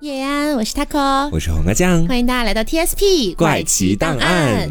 [0.00, 4.70] 叶安，我是 taco，我是红阿酱，欢迎大家来到 TSP 怪奇档案。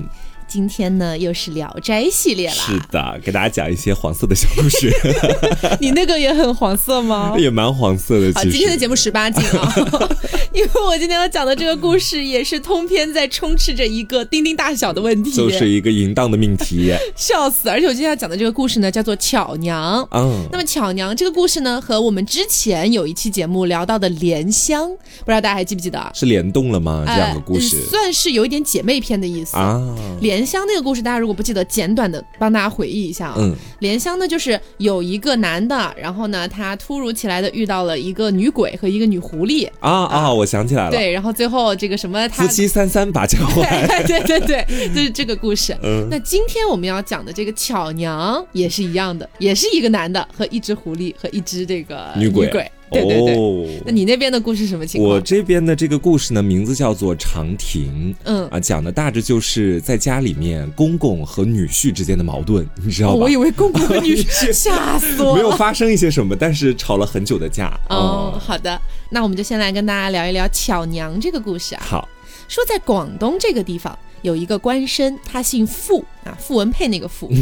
[0.55, 2.55] 今天呢，又是《聊斋》系列了。
[2.55, 4.89] 是的，给大家讲一些黄色的小故事。
[5.81, 7.35] 你那个也很黄色吗？
[7.37, 8.31] 也蛮黄色的。
[8.33, 9.73] 好，今天的节目十八禁啊，
[10.55, 16.93] 因为我今天要讲的这个故事也是通篇在充斥着一个丁丁大小的问题，就是一个淫荡的命题。
[17.17, 17.67] 笑死！
[17.67, 20.07] 而且我今天要讲的这个故事呢，叫做巧娘。
[20.11, 26.11] 嗯，那么巧娘这个故事呢，和我们之前有一期节目聊到的莲香，不知道大家还记不记得？
[26.13, 27.03] 是联动了吗？
[27.05, 29.83] 这两个故事算是有一点姐妹篇的意思啊。
[30.21, 30.44] 莲。
[30.45, 33.35] 莲香那个故事，大家如果不记得，简短的帮大家回忆一下啊。
[33.39, 39.67] 嗯，莲香呢，就是有一个男的，然后呢，他突如其来的遇到了一个女鬼和一个女狐狸。
[39.79, 40.91] 啊啊，我想起来了。
[40.91, 43.67] 对，然后最后这个什么，夫妻三三把交换。
[44.05, 44.63] 对对对，
[44.93, 45.75] 就是这个故事。
[45.81, 52.45] 嗯，那今天我们要讲的这个巧娘也是一样的，也是一个男的和一只狐狸和一只这个女鬼。
[52.91, 55.15] 对对对，那你那边的故事什么情况？
[55.15, 58.15] 我这边的这个故事呢，名字叫做长亭。
[58.23, 63.15] 嗯啊，讲的大致就是在家里面公公和女婿之间的矛盾，你知道吧？
[63.15, 67.77] 我以为公公和女婿 吓死我，没有发生一些什么，但是吵了很久的架。
[67.89, 71.81] 哦，好的，那我们就先来跟大家聊一聊巧娘这个故事啊。
[71.83, 72.07] 好，
[72.47, 77.29] 说在广东这个地方有一个官绅，他姓傅啊，傅文佩那个傅。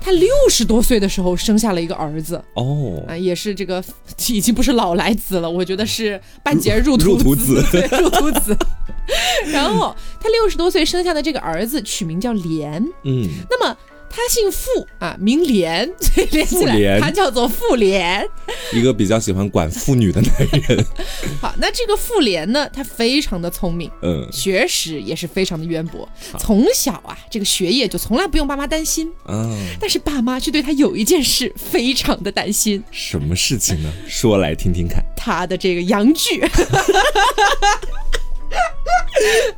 [0.00, 3.82] 他六十多岁的时候生下了一个儿子哦，啊，也是这个
[4.28, 7.64] 已经不是老来子了，我觉得是半截入土子，
[8.00, 8.56] 入土子。
[9.52, 13.76] 然后他六十多岁生下的这个儿子取名叫莲，嗯，那么。
[14.08, 18.26] 他姓傅啊，名莲， 所以连起来他叫做傅莲，
[18.72, 20.32] 一个比较喜欢管妇女的男
[20.68, 20.86] 人。
[21.40, 33.92] 好，那这个傅莲呢，他非常的聪明，嗯，学识也是非常的渊博，从小啊，这个学业就从来不用爸妈担心，嗯，但是爸妈却对他有一件事非常的担心，什么事情呢？
[34.08, 35.04] 说来听听看。
[35.16, 36.40] 他的这个阳具，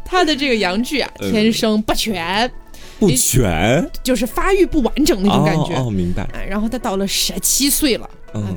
[0.04, 2.50] 他的这个阳具啊，天生不全。
[2.98, 5.74] 不全，就是发育不完整那种感觉。
[5.76, 6.28] 哦，明白。
[6.48, 8.08] 然后他到了十七岁了，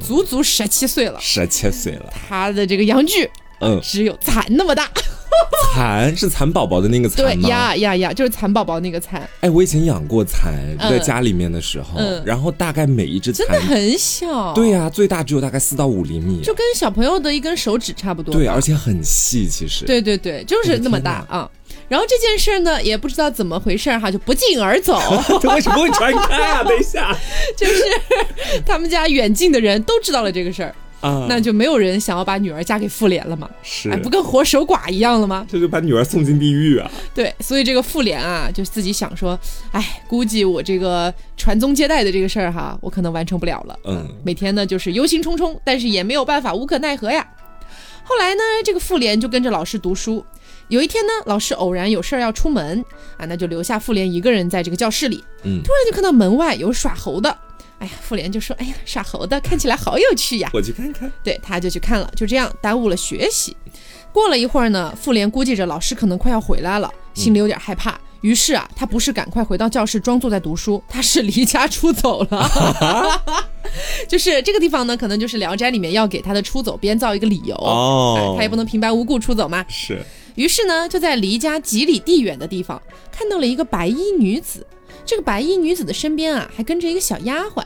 [0.06, 1.20] 足足十七岁了。
[1.20, 3.30] 十七岁了，他的这个阳具，
[3.60, 4.90] 嗯，只有蚕那么大。
[5.74, 7.44] 蚕是蚕宝宝的那个蚕吗？
[7.44, 9.28] 对呀呀呀，就是蚕宝宝那个蚕。
[9.40, 14.54] 哎，我以前养过蚕，在家里面的时候，然后大概每一只蚕真的很小。
[14.54, 18.34] 对呀，最大只有大概四到五厘米，就跟小朋友的一根手指差不多。
[18.34, 19.86] 对，而且很细，其实。
[19.86, 21.50] 对对对，就是那么大啊。
[21.92, 24.98] 然后这件事呢，也不知道怎么回事哈，就不胫而走。
[25.42, 26.64] 这为什么会传开啊？
[26.64, 27.14] 等一下，
[27.58, 27.84] 就是
[28.66, 33.50] 他们家远近的人都知道了这个事儿啊，那就没有人想要把女儿嫁给妇联了嘛？
[33.62, 35.46] 是，不跟活守寡一样了吗？
[35.52, 36.90] 这就把女儿送进地狱啊！
[37.14, 39.38] 对，所以这个妇联啊，就自己想说，
[39.74, 43.78] 哎，估计我这个传宗接代的这个事儿哈，我可能完成不了了。
[43.84, 47.28] 嗯，每天呢就是忧心忡忡，但是也没有办法，无可奈何呀。
[48.04, 50.26] 后来呢，这个妇联就跟着老师读书。
[50.72, 52.84] 有一天呢，老师偶然有事儿要出门
[53.18, 55.22] 啊，那就留下妇联一个人在这个教室里。
[55.44, 57.30] 嗯，突然就看到门外有耍猴的，
[57.80, 63.54] 哎呀，妇联就说：“哎呀，耍猴的看起来好有趣呀， 我去看看。”对，他就去看了，就这样耽误了学习。
[64.14, 73.22] 过了一会儿呢，妇联估计着老师可能快要回来了，心里有点害怕，于是啊，他不是赶快回到教室装作在读书，他是离家出走了。
[74.08, 79.66] 就是这个地方呢，可能就是《聊斋》里面要给他的出走编造一个理由哦，他也不能平白无故出走嘛。
[79.68, 80.02] 是。
[80.36, 82.82] 于是呢，就在离家几里地远的地方
[83.12, 84.66] 看到了一个白衣女子。
[85.06, 87.64] 这个白衣女子的身边啊，还跟着一个小丫鬟。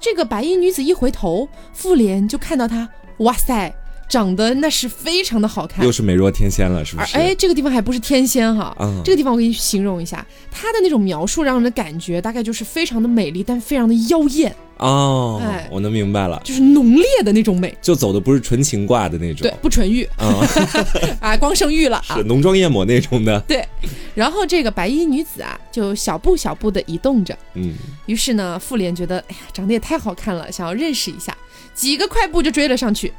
[0.00, 3.74] 这个白衣女子一回头，妇联就看到她，哇塞，
[4.08, 7.16] 长得那是非常的好看，又是美若天仙了，是不是？
[7.16, 8.74] 哎，这个地方还不是天仙哈，
[9.04, 14.54] 这个地方我给你形容一下，她的那种描述，让人的感觉大概就是非常的美丽，但非常的妖艳。
[14.78, 20.46] 哦，哎，我能明白了，就是浓烈的那种美，就走的不是纯情挂的那种，对，不纯欲，啊，
[21.20, 23.66] 啊光生育了，是浓妆艳抹那种的，对。
[24.14, 27.74] 然后这个白衣女子啊，就小步小步的移动着，嗯。
[28.06, 31.36] 于是呢，妇联觉得，哎呀，长得也太好看了，想要认识一下，
[31.74, 33.12] 几个快步就追了上去。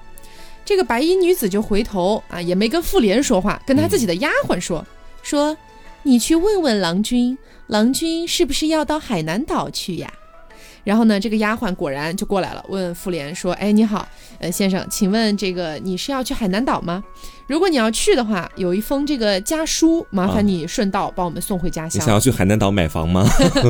[0.68, 4.86] 这个白衣女子就回头啊，也没跟妇联说话，跟她自己的丫鬟说，
[5.24, 5.56] 说，
[6.04, 7.38] 你去问问郎君，
[7.68, 10.12] 郎君是不是要到海南岛去呀？
[10.84, 14.06] 然后呢，这个丫鬟果然就过来了，问妇联说：“哎，你好，
[14.40, 17.02] 呃，先生，请问这个你是要去海南岛吗？
[17.48, 22.02] 如果你要去的话，有一封这个家书，麻烦你顺道帮我们送回家乡。
[22.02, 23.26] 你想要去海南岛买房吗？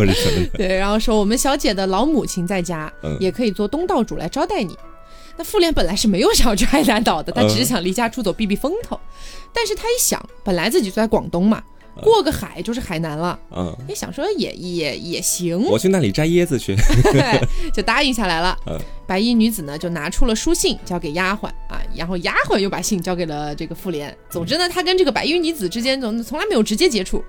[0.57, 4.75] 对，然后说我们小姐的老母亲在家，也可以做东道主来招待你。
[5.37, 8.99] 那妇联本来是没有想要去海南岛的，他只是想离家出走避避风头。
[9.53, 11.63] 但是他一想，本来自己就在广东嘛。”
[12.01, 16.75] 过个海就是海南了，嗯，你想说也也也行，我去那里摘椰子去，
[17.73, 18.57] 就答应下来了。
[18.65, 24.15] 嗯，白衣女子呢就拿出了书信交给丫鬟啊，然后丫鬟又把信交给了这个妇联。
[24.29, 27.23] 总之呢，她跟这个白衣女子之间总从来没有直接接触。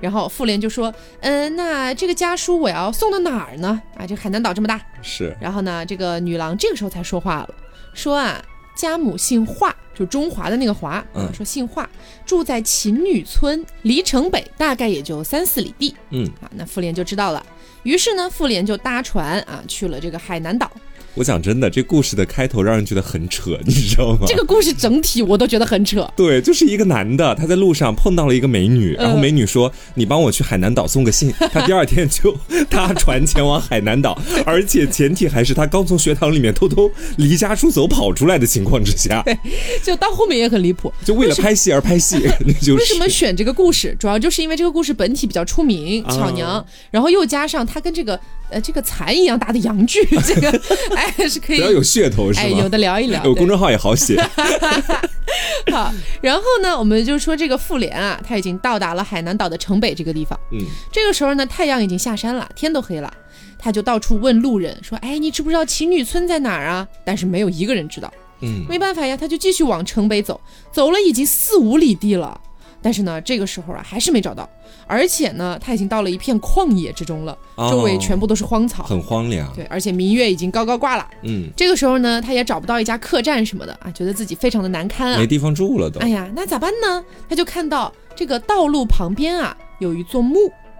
[0.00, 0.92] 然后妇联就说
[1.22, 3.80] ：“嗯，那这个家书我要送到哪儿呢？
[3.96, 5.34] 啊，这海南岛这么大。”是。
[5.40, 7.54] 然后呢，这个女郎这个时候才说话了，
[7.94, 8.42] 说啊，
[8.74, 11.88] 家母姓华，就中华的那个华，嗯，说姓华，
[12.24, 15.94] 住在秦女村，离城北大概也就三四里地。
[16.10, 17.44] 嗯，啊，那妇联就知道了。
[17.82, 20.70] 于是呢，妇联就搭船啊去了这个海南岛。
[21.14, 24.20] 我讲真的，这故事的开头让人觉得很扯，你知道吗？
[24.26, 26.10] 这个故事整体我都觉得很扯。
[26.16, 32.34] 对，就是一个男的，他在路上碰到了一个美女，然后美女说：“你帮我去海南岛送个信。” 他第二天就
[32.70, 39.22] 搭船前往海南岛，而且前提还是他刚从学堂里面偷偷离家出走跑出来的情况之下。
[39.22, 39.36] 对，
[39.82, 42.22] 就到后面也很离谱，就为了拍戏而拍戏。
[42.62, 43.94] 就是为什么选这个故事？
[43.98, 48.18] 主要就是因为这个故事本体比较出名，巧娘，然后又加上他跟这个。
[48.52, 50.50] 呃，这个蚕一样大的阳具，这个
[50.94, 52.42] 哎是可以， 只要有噱头是吧？
[52.44, 54.20] 哎，有的聊一聊，有公众号也好写。
[55.72, 60.38] 好，然后呢，我们就说这个妇联啊，他已经到达了海南岛的城北这个地方。
[60.50, 60.60] 嗯，
[60.90, 63.12] 这个时候呢，太阳已经下山了，天都黑了，
[63.58, 68.12] 他就到处问路人说：“哎，你知不知道秦女村在哪儿啊？”但是没有一个人知道。
[68.40, 70.38] 嗯，没办法呀，他就继续往城北走，
[70.72, 72.38] 走了已经四五里地了。
[72.82, 74.48] 但是呢，这个时候啊，还是没找到，
[74.86, 77.38] 而且呢，他已经到了一片旷野之中了，
[77.70, 79.50] 周围全部都是荒草，很荒凉。
[79.54, 81.06] 对，而且明月已经高高挂了。
[81.22, 86.00] 嗯，这个时候呢，他也找不到一家客栈什么的啊，觉得自己非常的难堪啊，没地方住了都。
[86.00, 87.04] 哎呀，那咋办呢？
[87.28, 90.36] 他就看到这个道路旁边啊，有一座墓。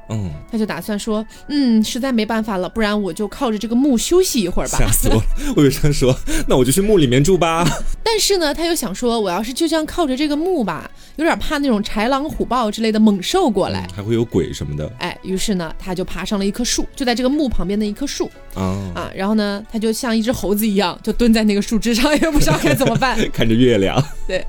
[0.09, 4.79] 嗯，他就打算说，嗯，实在没办法了，不然我就靠着这个墓休息一会儿吧。
[4.79, 5.23] 吓死我了！
[5.57, 6.15] 我有想说，
[6.47, 7.67] 那我就去墓里面住吧。
[8.05, 14.91] 但是呢，他又想说，我要是就这样靠着这个墓吧，有点怕那种豺狼虎豹之类的猛兽过来，还会有鬼什么的。
[14.99, 24.03] 哎，于是呢，他就爬上了一棵树，就在这个墓旁边的一棵树啊啊，然后呢，他就像一只猴子一样，就蹲在那个树枝上，也不知道该怎么办， 看着月亮。
[24.27, 24.45] 对，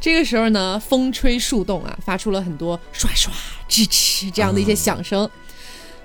[0.00, 3.28] 这个时候呢，风吹树动啊，发出了很多唰唰。
[3.72, 5.26] 支持这样的一些响声，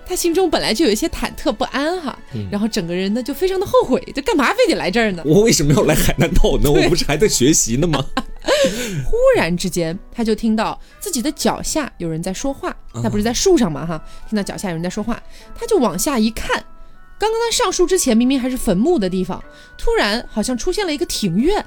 [0.06, 2.18] 他心中本来就有一些忐忑不安哈，
[2.50, 5.22] 然后整个人呢就非常的后悔，就干嘛非得来这儿呢？
[5.26, 6.72] 我为什么要来海南岛呢？
[6.72, 8.06] 我不是还在学习呢吗？
[9.04, 12.74] 忽然之间，他就听到自己的脚下有人在说话，
[13.04, 13.86] 那不是在树上吗？
[13.86, 15.22] 哈，听到脚下有人在说话，
[15.54, 16.64] 他就往下一看，
[17.20, 19.44] 刚刚他上树之前明明还是坟墓的地方，
[19.78, 21.66] 突然好像出现了一个庭院。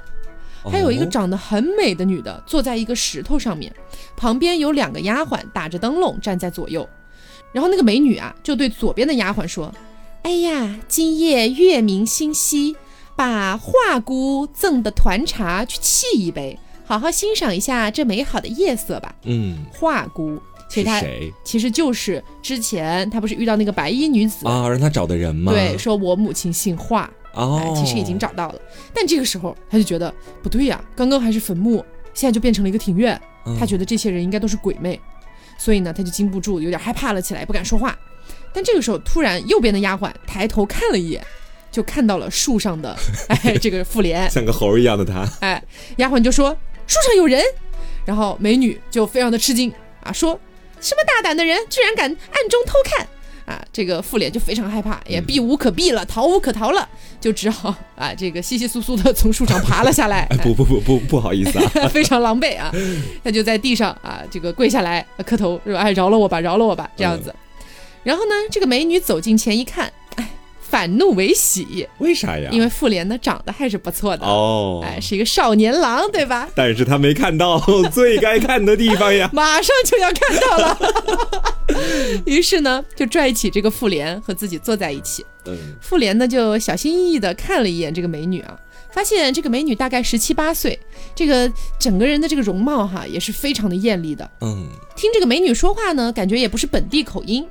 [0.63, 3.73] 还有一个长得很美的女的坐在一个石头上面，
[4.15, 6.87] 旁边有两个丫鬟打着灯笼站在左右。
[7.51, 9.73] 然后那个美女啊，就对左边的丫鬟说
[10.23, 12.75] ：“哎呀，今夜月明星稀，
[13.15, 21.01] 把华姑赠的团茶去沏一杯，好好欣赏一下这美好的夜色吧。”嗯，华姑其实她
[21.43, 25.51] 其实就是之前她不是遇到那个白衣女子啊，让她找的人吗？
[25.51, 27.09] 对，说我母亲姓华。
[27.33, 28.61] 哦，其实已经找到了，
[28.93, 30.13] 但这个时候他就觉得
[30.43, 33.19] 不对呀，刚刚还是坟墓，现在就变成了一个庭院，
[33.59, 34.99] 他觉得这些人应该都是鬼魅，
[35.57, 37.97] 所以呢，他就禁不住有点害怕了起来，不敢说话。
[38.53, 41.25] 但这个时候，突然右边的丫鬟抬头看了一眼，
[41.71, 42.97] 就看到了树上的
[43.29, 45.63] 哎这个妇联，像个猴一样的他，哎，
[45.97, 46.55] 丫鬟就说
[46.85, 47.41] 树上有人，
[48.05, 49.71] 然后美女就非常的吃惊
[50.03, 50.37] 啊，说
[50.81, 53.07] 什么大胆的人，居然敢暗中偷看。
[53.51, 56.87] 啊，这个妇联就非常害怕，也避无可避了，逃无可逃了，
[57.19, 60.25] 就只好啊，这个稀稀疏疏的从树上爬了下来。
[60.41, 62.71] 不不不不，不好意思啊， 非常狼狈啊，
[63.23, 67.35] 他就在地上啊，这个跪下来磕头，说：“哎，饶了我吧，饶了我吧。”这样子。
[68.03, 69.91] 然后呢，这个美女走近前一看。
[70.71, 72.49] 反怒为喜，为啥呀？
[72.49, 76.47] 因为妇联呢长得还是不错的哦，哎，是一个少年郎，对吧？
[76.55, 77.59] 但是他没看到
[77.91, 80.79] 最该看的地方呀， 马上就要看到了。
[82.25, 85.25] 于是呢，就拽起这个妇联和自己坐在一起。
[85.43, 88.57] 嗯，妇联呢就小心翼翼的看了一眼这个美女啊，
[88.93, 90.79] 发现这个美女大概十七八岁，
[91.13, 94.31] 这个整个人的这个容貌哈也是非常的艳丽的。
[94.39, 97.45] 嗯，听这个美女说话呢，感觉也不是本地口音。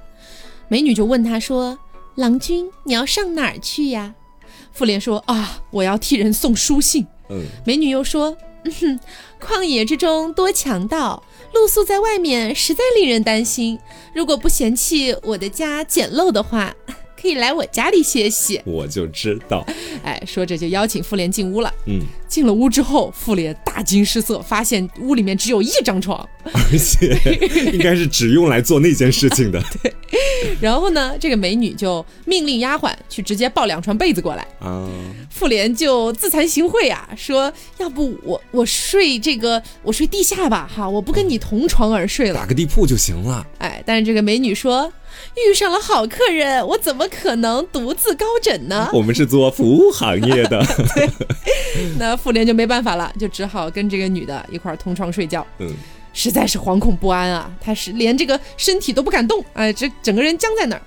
[0.68, 1.78] 美女就问他说。
[2.20, 4.14] 郎君，你要上哪儿去呀？
[4.72, 9.00] 妇联说：“啊，我要替人送书信。”嗯，美女又说：“嗯哼，
[9.40, 11.22] 旷野之中多强盗，
[11.54, 13.78] 露宿在外面实在令人担心。
[14.14, 16.76] 如果不嫌弃我的家简陋的话。”
[17.20, 19.66] 可以来我家里歇息，我就知道。
[20.02, 21.72] 哎，说着就邀请妇联进屋了。
[21.86, 27.18] 嗯，进了屋之后，妇联大惊失色，发现屋里面只有一张床，而且
[27.72, 29.62] 应该是只用来做那件事情的。
[29.82, 29.94] 对。
[30.60, 34.46] 然后呢，这个美女就命令丫鬟去直接抱两床被子过来。
[34.58, 34.88] 啊。
[35.28, 43.46] 妇联就自惭形秽啊，说要不我我睡这个我睡地下吧，哈，我不跟你同床而睡了，打个地铺就行了。
[43.58, 44.90] 哎，但是这个美女说。
[45.36, 48.90] 遇上了好客人，我怎么可能独自高枕呢？
[48.92, 50.60] 我们是做服务行业的。
[50.94, 51.08] 对，
[51.98, 55.46] 那妇联就没办法了，就只好跟这个女的一块同床睡觉。
[55.58, 55.72] 嗯，
[56.12, 60.82] 实在是惶恐不安啊，她是连这个身体都不敢动，哎，这整个人僵在那儿。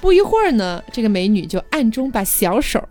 [0.00, 2.82] 不一会儿呢，这个美女就暗中把小手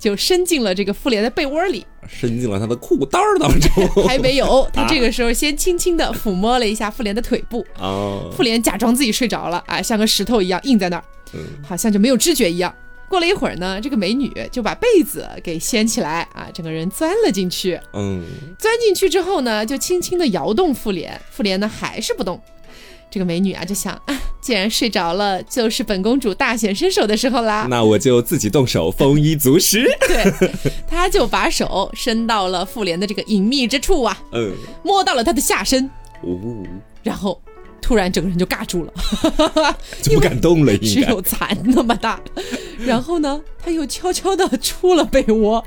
[0.00, 3.86] 就伸进了这个妇联的被窝里，伸进了他的裤裆当中。
[4.08, 7.64] 还没有， 他这个时候先轻轻的抚摸了一下妇联的腿部。
[7.78, 11.04] 哦，妇联假装自己睡着了，啊，像个石头一样硬在那儿，
[11.62, 12.74] 好像就没有知觉一样。
[13.10, 17.78] 过了一会儿呢，这个美女就把被子给掀起来，啊，整个人钻了进去。
[17.92, 18.24] 嗯，
[18.56, 22.40] 钻进去之后呢，就轻轻的摇动妇联，妇联呢还是不动。
[23.10, 27.66] 这个美女啊，就想啊， 既然睡着了，就是本公主大显身手的时候啦。
[27.68, 29.84] 那我就自己动手，丰衣足食。
[30.06, 30.50] 对，
[30.88, 35.84] 她就把手伸到了妇联的这个隐秘之处啊，嗯，摸到了她的下身，
[36.22, 36.38] 哦，
[37.02, 37.40] 然后。
[37.80, 38.92] 突然，整个人就尬住了，
[40.02, 40.76] 就不敢动了。
[40.78, 42.20] 只有蚕那么大。
[42.86, 45.64] 然后呢，他又悄悄的出了被窝，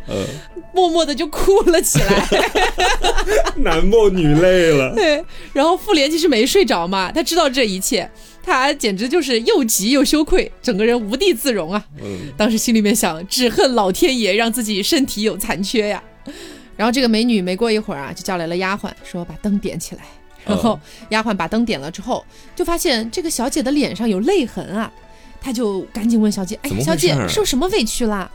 [0.74, 2.28] 默默的就哭了起来。
[3.58, 4.94] 男默女泪了。
[4.98, 5.24] 对。
[5.52, 8.10] 然后妇联其实没睡着嘛，他知道这一切，
[8.42, 11.84] 他简直就是又急又羞愧，整个人无地自容啊。
[12.02, 12.32] 嗯。
[12.38, 16.02] 当时心里面想，只恨老天爷让自己身体有残缺呀。
[16.76, 20.02] 然后这个美女没过一会儿啊，就叫来了丫鬟，说把灯点起来。
[20.46, 24.92] 然后丫鬟把灯点了之后，就发现这个小姐的脸上有泪痕啊，
[25.42, 28.30] 她就赶紧问小姐：“哎，小姐受什么委屈啦？”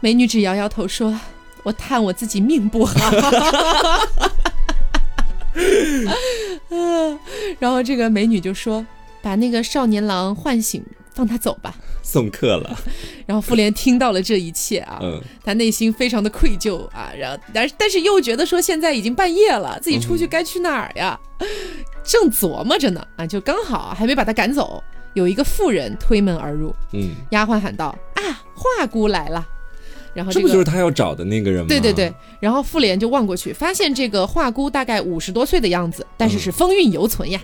[0.00, 1.18] 美女只摇摇头说
[1.62, 2.94] ：“我叹我自己命不好。
[7.58, 8.84] ”然后这个美女就说
[9.20, 12.78] ：“把那个少年郎唤醒。”放他走吧，送客了。
[13.26, 21.18] 然后妇联听到了这一切啊，嗯，他内心非常的愧疚啊，然后但是但是又觉得说现在已经半夜了，自己出去该去哪儿呀？
[22.02, 24.82] 正琢磨着呢啊，就刚好还没把他赶走，
[25.14, 29.46] 有一个妇人推门而入，嗯，丫鬟喊道：“啊，华姑来了。”
[30.12, 31.68] 然后这不就是他要找的那个人吗？
[31.68, 32.12] 对对对。
[32.40, 37.40] 然后妇联就望过去，发现这个华姑大概五十多岁的样子，但是是风韵犹存呀。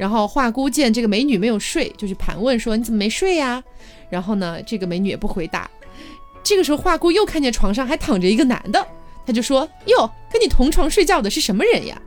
[0.00, 3.62] 然后华姑见这个美女没有睡，就去盘问说：“你怎么没睡呀？”
[4.08, 5.70] 然后呢，这个美女也不回答。
[6.42, 8.82] 这个时候，华姑又看见床上还躺着一个男的，
[9.26, 12.00] 他就说：“哟，跟你同床睡觉的是什么人呀？”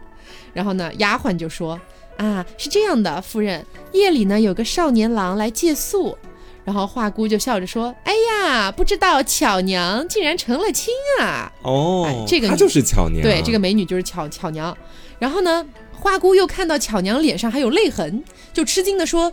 [0.53, 1.79] 然后呢，丫鬟就说
[2.17, 6.17] ：“啊，是这样的，夫人，夜里呢有个少年郎来借宿。”
[6.65, 14.75] 然后华姑就笑着说：“哎呀，不知道巧娘竟然成了亲啊！”哦，这个她就是巧娘，对，这个美女就是巧巧娘。
[15.19, 15.63] 然后呢？
[16.03, 19.31] 花姑又看到巧娘脸上还有泪痕，就吃惊的说：“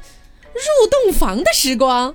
[0.55, 2.15] 入洞房的时光，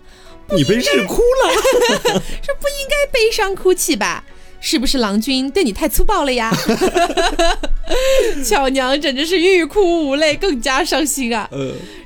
[0.56, 1.54] 你被日哭了，
[2.42, 4.24] 这不应该悲伤哭泣吧？
[4.62, 6.56] 是不是郎君对你太粗暴了呀？”
[8.48, 11.50] 巧娘简直是欲哭无泪，更加伤心啊。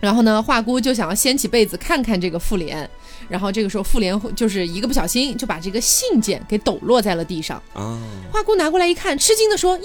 [0.01, 2.89] 然后呢，花姑就想要掀起被子看看这个妇联，
[3.29, 7.95] 然后这个时候妇联就是一个不小心就把这个信件给抖落在了地上啊。
[8.31, 9.83] 花姑拿过来一看，吃惊的说：“呀，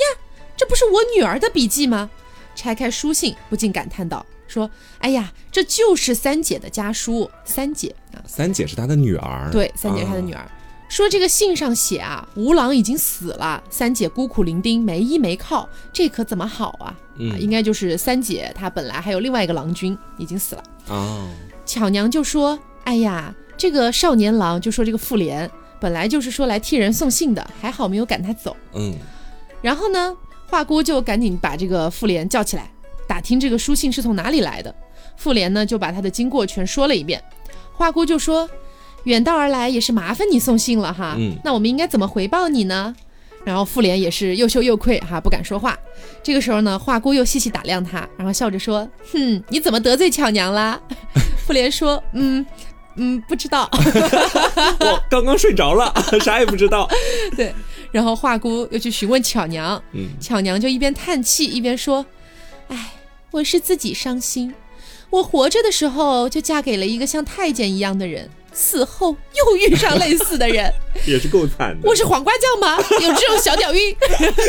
[0.56, 2.08] 这不是我女儿的笔记吗？”
[2.54, 7.30] 拆开书信，不禁感叹道：“说，哎呀，这就是三姐的家书。
[7.44, 9.50] 三姐啊，三姐是她的女儿。
[9.50, 10.48] 对，三姐是她的女儿。
[10.88, 16.94] 说这个信上写啊，吴郎已经死了，三姐孤苦伶仃，没依没靠，这可怎么好啊？
[17.16, 20.62] 嗯，应该就是三姐她本来还有另外一个郎君已经死了。
[20.88, 21.28] 哦，
[21.66, 28.56] 巧娘就说：哎呀，这个少年郎就说这个妇联本来就是说来替人送信的，还好没有赶他走。
[28.74, 28.94] 嗯，
[29.62, 30.16] 然后呢？”
[30.54, 32.70] 华姑就赶紧把这个妇联叫起来，
[33.08, 34.72] 打听这个书信是从哪里来的。
[35.16, 37.20] 妇联呢就把他的经过全说了一遍。
[37.72, 38.48] 华姑就说
[39.02, 42.94] ：“远道而来也是麻烦你送信了哈，那我们应该怎么回报你呢？”
[43.44, 45.76] 然后妇联也是又羞又愧哈，不敢说话。
[46.22, 50.80] 这个时候呢，华姑又细细打量他，然后笑着说：“哼，你怎么得罪巧娘啦？”
[51.44, 52.46] 妇联说：“嗯。”
[52.96, 53.68] 嗯，不知道，
[54.78, 55.92] 我刚刚睡着了，
[56.22, 56.88] 啥也不知道。
[57.34, 57.52] 对，
[57.94, 62.04] 然后华姑又去询问巧娘，嗯，巧娘就一边叹气一边说
[62.66, 62.90] ：“哎，
[63.30, 64.52] 我是自己伤心，
[65.10, 70.68] 我活着的时候就嫁给了一个像太监一样的人，死后又遇上类似的人，
[71.06, 71.88] 也是够惨的。
[71.88, 72.84] 我是黄瓜酱吗？
[73.00, 73.94] 有这种小屌运？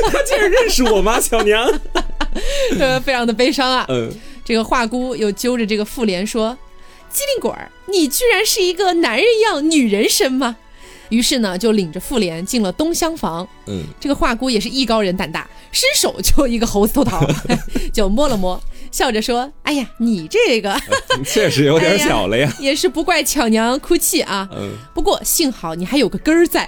[0.09, 1.19] 他竟然认识我吗？
[1.19, 1.71] 巧娘，
[2.79, 3.85] 呃，非常的悲伤啊。
[3.89, 4.11] 嗯，
[4.43, 6.57] 这个华姑又揪着这个妇联说。”
[7.11, 10.57] 机灵鬼儿，你居然是一个男人样女人身吗？
[11.09, 13.47] 于是呢，就领着妇联进了东厢房。
[13.67, 17.25] 嗯，这个华姑也是艺高人胆大，伸手就一个猴子偷桃，
[17.93, 20.79] 就摸了摸，笑着说：“哎呀，你这个
[21.25, 24.47] 确实有点小了呀。”也是不怪巧娘哭泣啊。
[24.51, 26.67] 嗯，不过幸好你还有个根儿在，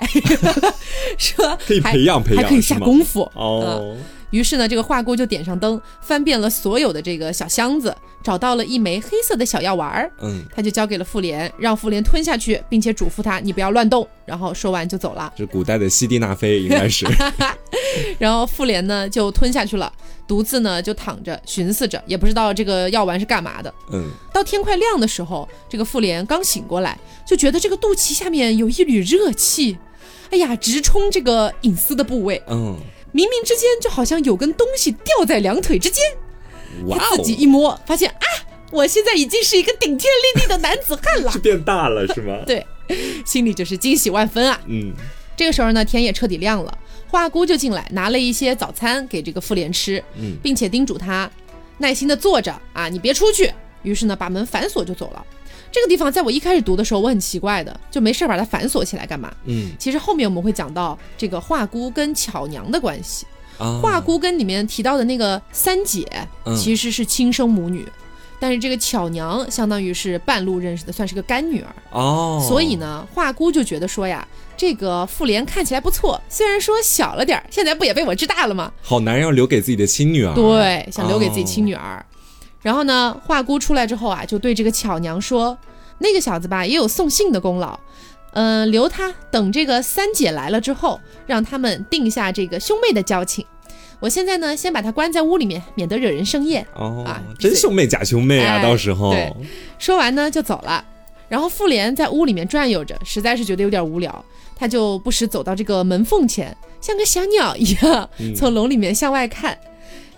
[1.18, 3.96] 说可以培养培养，还可以下功夫哦。
[4.32, 10.12] 于是呢，这个画姑就点上灯，翻遍了所有的这个小箱子，找到了一枚黑色的小药丸儿。
[10.20, 14.08] 嗯，他就交给了妇联，让妇联吞下去，并且嘱咐他你不要乱动。
[14.26, 15.32] 然后说完就走了。
[15.38, 17.08] 是古代的西地那非应该是。
[18.20, 19.92] 然后妇联呢就吞下去了，
[20.28, 23.74] 独自呢就躺着寻思着，也不知道这个药丸是干嘛的。
[23.94, 29.78] 嗯，到天快亮的时候，这个妇联刚醒过来，就觉得这个肚脐下面有一缕热气，
[30.32, 32.44] 哎呀，直冲这个隐私的部位。
[32.48, 32.78] 嗯。
[33.14, 36.04] 冥冥之间就好像有根东西吊在两腿之间，
[36.98, 38.26] 他自己一摸，发现啊，
[38.72, 42.40] 我现在已经是一个顶天立地的男子汉了， 是变大了是吗？
[42.46, 42.66] 对，
[43.26, 44.60] 心里就是惊喜万分啊。
[44.68, 44.94] 嗯，
[45.36, 51.30] 这个时候呢，天也彻底亮了，花姑就进来拿了一些早餐给这个妇联吃，嗯，并且叮嘱他
[51.78, 53.52] 耐心的坐着啊，你别出去。
[53.84, 55.26] 于是呢，把门反锁就走了。
[55.72, 59.34] 这个地方在我一开始读的时候，我很奇怪的，就没事把它反锁起来干嘛？
[59.46, 63.26] 嗯，其实后面我们会讲到这个华姑跟巧娘的关系。
[63.82, 66.06] 华姑跟里面提到的那个三姐
[66.56, 67.88] 其实是亲生母女，
[68.40, 71.76] 但是这个巧娘相当于是半路认识的，算是个干女儿。
[71.92, 78.72] 哦，所以呢，华姑就觉得说呀，这个妇联看起来不错，虽然说小了点儿，现在不也被我治大了吗？
[78.84, 80.36] 好男人要留给自己的亲女儿。
[80.36, 82.06] 对，想留给自己亲女儿。
[82.62, 85.58] 然后呢，华姑出来之后啊，就对这个巧娘说
[86.00, 87.80] ：“那个小子吧，也有送信的功劳，
[88.34, 93.46] 嗯，留他等这个三姐来了之后，让他们定下这个兄妹的交情。
[94.00, 96.66] 我现在呢，先把他关在屋里面，免得惹人生厌。
[96.74, 99.12] 哦，啊，真兄妹假兄妹啊，到时候。
[99.12, 99.34] 对，
[99.80, 100.84] 说完呢就走了。
[101.30, 104.24] 然后妇联在屋里面转悠着，实在是觉得有点无聊，
[104.56, 109.58] 他就不时走到这个门缝前，像个小鸟一样，从笼里面向外看，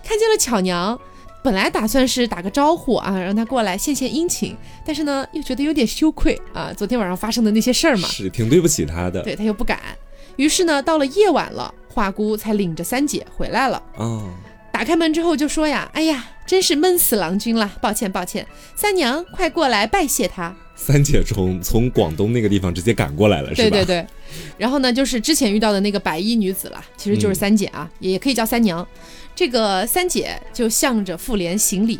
[0.04, 0.98] 看见了巧娘。
[1.42, 4.54] 本来打算是打个招呼啊，让他过来献献殷勤，
[4.84, 6.72] 但是呢，又觉得有点羞愧啊。
[6.76, 9.22] 昨天晚上发生的那些事儿嘛，是挺对不起他的。
[9.22, 9.78] 对他又不敢，
[10.36, 13.82] 于是呢，到了夜晚了，华姑才领着三姐回来了。
[13.96, 14.28] 哦，
[14.72, 23.68] 打开门之后就说呀：“哎呀，真是闷死郎君了，抱歉抱歉，三娘快过来拜谢他。”三姐从从广东那个地方直接赶过来了，是吧？
[23.68, 24.06] 对对对。
[24.56, 28.86] 然后呢，就是之前遇到的那个白衣女子了，其实就是三姐啊，也可以叫三娘。
[29.34, 31.98] 这个三姐就向着妇联行礼，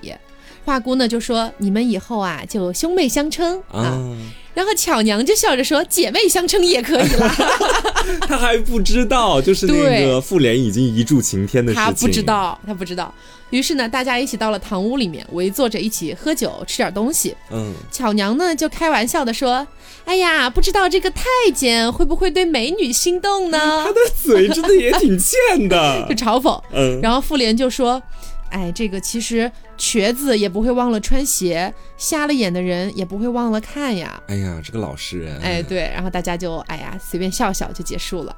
[0.65, 3.99] 华姑呢就说：“你们以后啊就兄妹相称啊。”
[4.53, 7.29] 然后巧娘就笑着说：“姐妹相称也可以了。”
[8.27, 11.85] 她还不知道，就是那个妇联已经一柱擎天的事情。
[11.85, 13.15] 她不知道，她不知道。
[13.51, 17.37] 于是呢，大家一起到了堂屋里面，围坐着一起喝酒，吃点东西。
[17.51, 19.67] 嗯，巧娘呢就开玩笑的说
[20.07, 26.61] ：“哎呀，不知道这个太监会不会对美女心动呢？” 他的嘴真的也挺贱的， 就嘲讽。
[26.73, 28.01] 嗯，然后妇联就说
[28.51, 35.39] ：“哎，这个其实瘸子也不会忘了穿鞋，瞎了眼的人也不会忘了看呀。”哎呀，这个老实人。
[35.41, 38.37] 哎，对，然后大家就哎呀随便笑笑就结束了。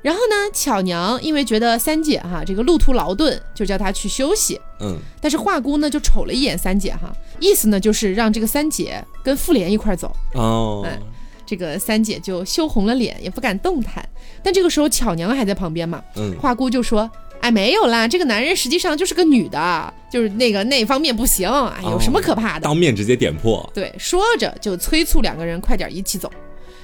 [0.00, 4.58] 然后呢，巧娘因为觉得三姐哈这个路途劳顿，就叫她去休息。
[4.80, 10.14] 嗯，但是华姑呢就瞅了一眼三姐哈，意思呢就是让这个三姐跟妇联一块走。
[10.34, 10.96] 哦，哎，
[11.44, 14.08] 这个三姐就羞红了脸，也不敢动弹。
[14.40, 17.10] 但这个时候巧娘还在旁边嘛，嗯，华姑就说
[17.42, 23.68] ：“哎，没有啦，这个男人实际上就是个女的，就是那个那方面不行，哎，有什么可怕的？”当面直接点破。
[23.74, 26.30] 对，说着就催促两个人快点一起走，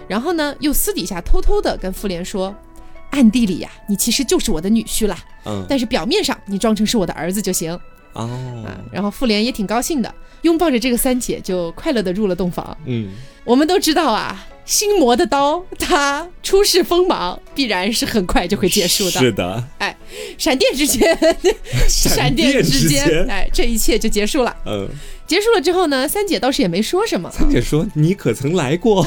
[0.08, 2.52] 然后呢又私底下偷偷的跟妇联说。
[3.14, 5.16] 暗地里呀，你其实就是我的女婿啦。
[5.44, 7.72] 嗯，但是表面上你装成是我的儿子就行。
[8.12, 12.76] 哦，啊，然后妇联也挺高兴的，拥抱着这个三姐就快乐的入了洞房。
[12.86, 13.10] 嗯，
[13.44, 19.10] 我们都知道啊，心魔的刀，它出世锋芒，必然是很快就会结束的。
[19.12, 19.93] 是的，哎，
[20.38, 21.18] 闪电之间，
[21.88, 24.56] 闪电之间，哎，这一切就结束了。
[24.66, 24.88] 嗯。
[25.26, 27.30] 结束了之后呢，三姐倒是也没说什么。
[27.30, 29.02] 三姐说：“你可曾来过？”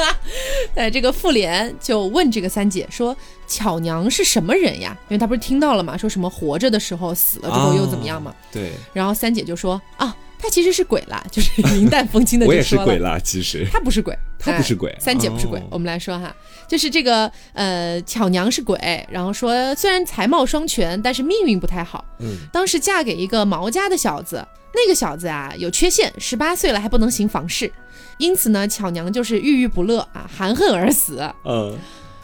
[0.74, 3.14] 哎，这个妇联就问这个三姐说
[3.46, 8.34] ：“巧娘是什么人呀？”因为她不是听到了嘛，说什么活着的时候死了之后又怎么样嘛？
[8.50, 8.70] 对。
[8.94, 13.66] 然后三姐就说：“啊，她其实是鬼啦，就是云淡风轻的 就说了。”我也是鬼啦，其实。
[13.72, 15.62] 他不是鬼，他不是鬼，三姐不是鬼。
[15.70, 16.34] 我们来说哈，
[16.68, 22.04] 就是这个呃，巧娘是鬼，然后说虽然才貌双全，但是命运不太好。
[22.20, 22.36] 嗯。
[22.52, 24.46] 当时嫁给一个毛家的小子。
[24.74, 27.72] 那个小子啊，有缺陷，十八岁了还不能行房事，
[28.18, 31.32] 因此呢，巧娘就是郁郁不乐啊，含恨而死。
[31.46, 31.74] 嗯，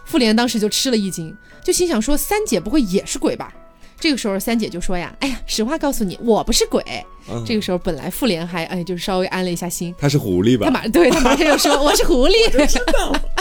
[0.05, 3.55] 妇联当时就吃了一惊，就心想说：三姐不会也是鬼吧？
[4.03, 6.83] 这个时候三姐就说呀：“哎呀，实话告诉你，我不是鬼。”
[7.47, 9.95] 这个时候本来妇联还哎，就是稍微安了一下心。
[9.97, 10.67] 他是狐狸吧？
[10.67, 12.35] 他马对他马上就说：“我是狐狸。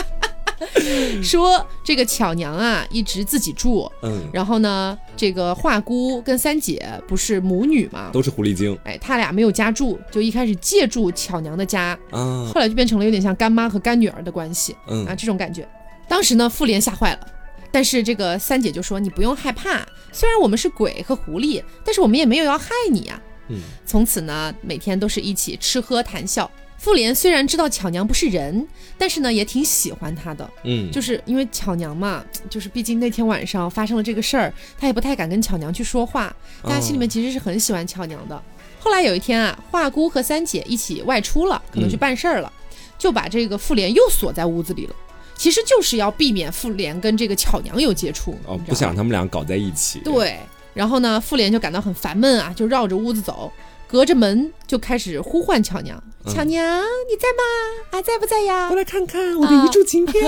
[1.20, 15.04] ”说这个巧娘啊，一直自己住，嗯，然后呢，这个华姑跟三姐不是母女嘛，都是狐狸精，哎，他俩没有家住，就一开始借住巧娘的家，啊，后来就变成了有点像干妈和干女儿的关系，嗯。
[15.06, 15.68] 啊，这种感觉。
[16.06, 17.26] 当时呢，妇联吓坏了，
[17.72, 26.48] 但是这个三姐就说：“你不用害怕，虽然我们是鬼和狐狸，但是我们也没有要害你呀。”嗯，从此呢，每天都是一起吃喝谈笑。
[26.78, 28.66] 妇联虽然知道巧娘不是人，
[28.98, 30.48] 但是呢，也挺喜欢她的。
[30.64, 36.34] 嗯，就是因为巧娘嘛，就是毕竟那天晚上发生了这个事儿，她也不太敢跟巧娘去说话。
[36.62, 38.42] 大家心里面其实是很喜欢巧娘的。
[38.78, 42.52] 后来有一天啊，华姑和三姐一起外出了，可能去办事儿了，
[42.98, 44.94] 就把这个妇联又锁在屋子里了。
[45.42, 48.38] 其实就是要避免妇联跟这个巧娘有接触。
[48.46, 49.98] 哦，不想他们俩搞在一起。
[50.04, 50.38] 对，
[50.72, 53.52] 然后呢，妇联就感到很烦闷啊，就绕着屋子走。
[53.88, 56.64] 隔着门就开始呼唤巧娘，巧娘
[57.10, 57.42] 你在吗？
[57.90, 58.68] 还在不在呀？
[58.68, 60.24] 过来看看我的一柱擎天。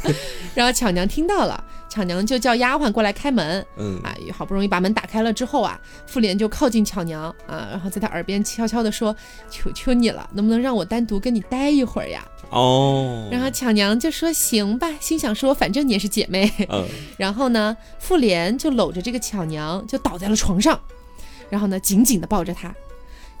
[0.56, 3.64] 然后巧娘听到了，巧娘就叫丫鬟过来开门。
[3.76, 9.14] 嗯，啊，好不容易把门打开了之后啊，妇联就靠近巧娘啊，然后在她耳边悄悄地说
[9.48, 13.28] ：“求求你了，能不能让我单独跟你待一会儿呀？”哦。
[13.30, 16.86] 然后巧娘就说：“行吧。”心想说：“反正你也是姐妹。”嗯。
[17.18, 20.80] 然后呢，妇联就搂着这个巧娘就倒在了床上，
[21.50, 22.74] 然后呢，紧紧的抱着她。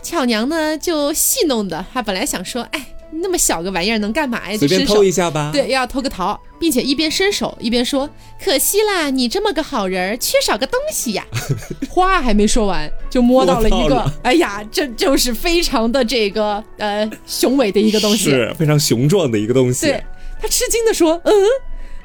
[0.02, 4.58] 巧娘呢，就戏弄的，她本来想说，哎，那么小个玩意儿能干嘛呀？
[4.58, 5.50] 随便偷一下吧。
[5.52, 8.08] 对，要偷个桃，并且一边伸手一边说
[8.42, 11.26] ：“可惜啦，你这么个好人，缺少个东西呀。”
[11.88, 19.86] 话还没说完，就摸到了一个，哎呀，这就是非常的这个呃雄伟的一个东西，是非常雄壮的一个东西。
[19.86, 20.04] 对，
[20.40, 21.32] 他吃惊的说：“嗯，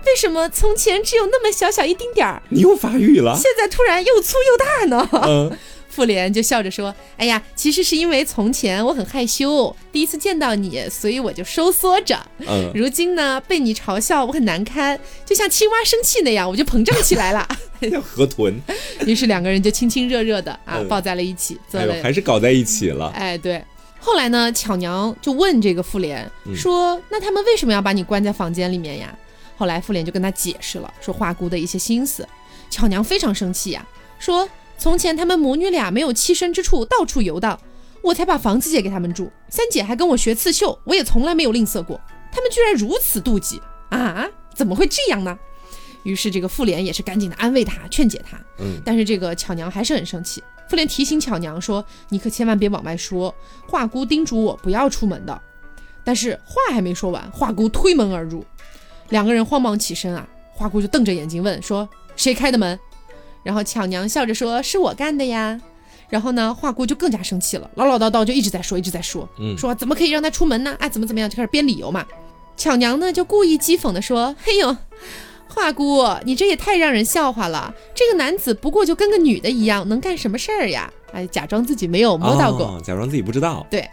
[0.06, 3.34] 为什么从前只有那么小小一丁点儿，你又发育了？
[3.36, 5.58] 现在突然又粗又大呢？”嗯。
[5.92, 12.18] 妇联就笑着说：“哎呀，其实是因为从前我很害羞，第一次见到你，所以我就收缩着。
[12.40, 17.46] 嗯，如今呢，被你嘲笑，我很难堪，就像青蛙生气那样，我就膨胀起来了。
[18.02, 18.58] 河豚。
[19.06, 21.60] 于是两个人就亲亲热热的啊，抱在了一起。
[22.02, 23.10] 还是搞在一起了。
[23.10, 23.62] 哎，对。
[24.00, 26.26] 后来呢，巧娘就问这个妇联
[26.56, 29.14] 说：‘那他们为什么要把你关在房间里面呀？’
[29.58, 32.26] 后来妇联就跟他解释了，说花姑的一些心思。
[32.70, 33.86] 巧娘非常生气呀，
[34.18, 34.48] 说。”
[34.82, 37.60] 从前他们母女俩没有栖身之处，到处游荡，
[38.02, 39.32] 我才把房子借给他们住。
[39.48, 42.02] 三姐还跟我学刺绣，我也从来没有吝啬过。
[42.32, 44.28] 他们居然如此妒忌啊！
[44.56, 45.38] 怎么会这样呢？
[46.02, 48.36] 于是这个妇联也是赶紧的安慰她，劝解她。
[48.58, 50.42] 嗯，但是这个巧娘还是很生气。
[50.68, 53.32] 妇联提醒巧娘说：“你可千万别往外说，
[53.68, 55.42] 华姑叮嘱我不要出门的。”
[56.04, 58.44] 但是话还没说完，华姑推门而入，
[59.10, 62.80] 两个人慌忙起身啊，华姑就瞪着眼睛问说：“谁开的门？”
[63.44, 65.60] 然后巧娘笑着说：“是我干的呀。”
[66.10, 70.76] 然后呢，华姑就更加生气了，唠唠叨叨就一直在说，一直在说，嗯，说怎么可以让他出门呢？
[70.80, 72.06] 哎，怎么怎么样，就开始编理由嘛。
[72.58, 74.76] 巧娘呢就故意讥讽的说：“嘿呦，
[75.48, 77.74] 华姑，你这也太让人笑话了。
[77.96, 80.92] 这个男子不过就跟个女的一样，能干什么事儿呀？
[81.14, 83.66] 哎，假装自己没有摸到过，假装自己不知道。
[83.70, 83.90] 对。”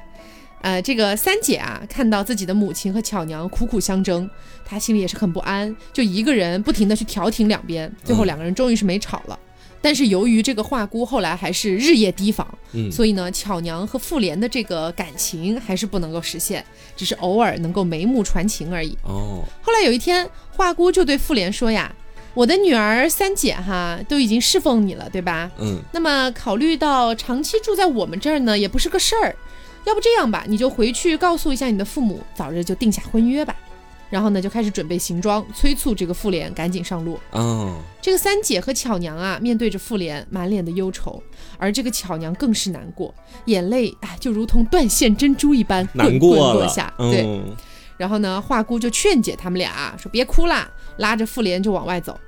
[0.61, 4.29] 呃，这个三姐啊，看到自己的母亲和巧娘苦苦相争，
[4.65, 9.39] 她心里也是很不安，就一个人不停的去调停两边，最后两个人终于是没吵了。
[9.81, 16.65] 但是由于这个华姑后来还是日夜提防，嗯，所以呢，巧娘和妇联的这个感情还是不能够实现，
[16.97, 18.99] 只是偶尔能够眉目传情而已。
[19.05, 21.95] 哦，后来有一天，华姑就对妇联说呀
[22.35, 25.49] ：“我的女儿三姐哈都已经侍奉你了，对吧？
[25.59, 29.37] 嗯，那么考虑到长期住在我们这儿呢，也不是个事儿。”
[29.89, 33.57] 要不这样吧，你就回去告诉一下你的父母，早日就定下婚约吧。
[34.11, 37.19] 然后呢，就开始准备行装，催促这个妇联赶紧上路。
[37.33, 41.23] 哦，这个三姐和巧娘啊，面对着妇联，满脸的忧愁，
[41.59, 46.91] 而这个巧娘更是难过，眼泪哎就如同断线珍珠一般 滚滚落下。
[46.97, 47.43] 对，
[47.99, 52.19] 然后呢，华姑就劝解他们俩说：“别哭啦，拉着妇联就往外走。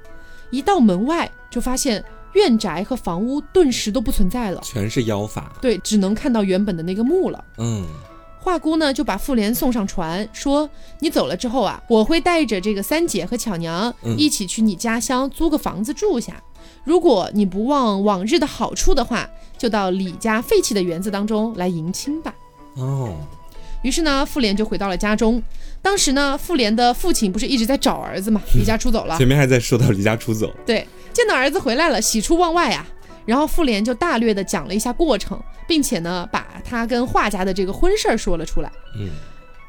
[0.50, 2.04] 一到门外，就发现。
[2.34, 5.52] 院宅和房屋顿时都不存在了，全是妖法。
[5.60, 7.44] 对，只能看到原本的那个墓了。
[7.58, 7.86] 嗯，
[8.38, 10.68] 华姑呢就把妇联送上船，说
[11.00, 16.42] ：“你走了之后啊，我会带着这个三姐和巧娘一起去你家乡租个房子住下。
[16.84, 22.34] 如果你不忘往日的好处的话，就到李家废弃的园子当中来迎亲吧。”
[22.76, 23.16] 哦，
[23.82, 25.42] 于是呢，妇联就回到了家中。
[25.82, 29.18] 当时呢，妇联的父亲不是一直在找儿子嘛，离家出走了。
[29.18, 30.86] 前面还在说到离家出走，对。
[31.12, 32.86] 见到儿子回来了，喜出望外啊！
[33.26, 38.72] 然后妇联就大略的讲了一下过程，并且呢，把他跟画家的这个婚事儿说了出来。
[38.98, 39.10] 嗯，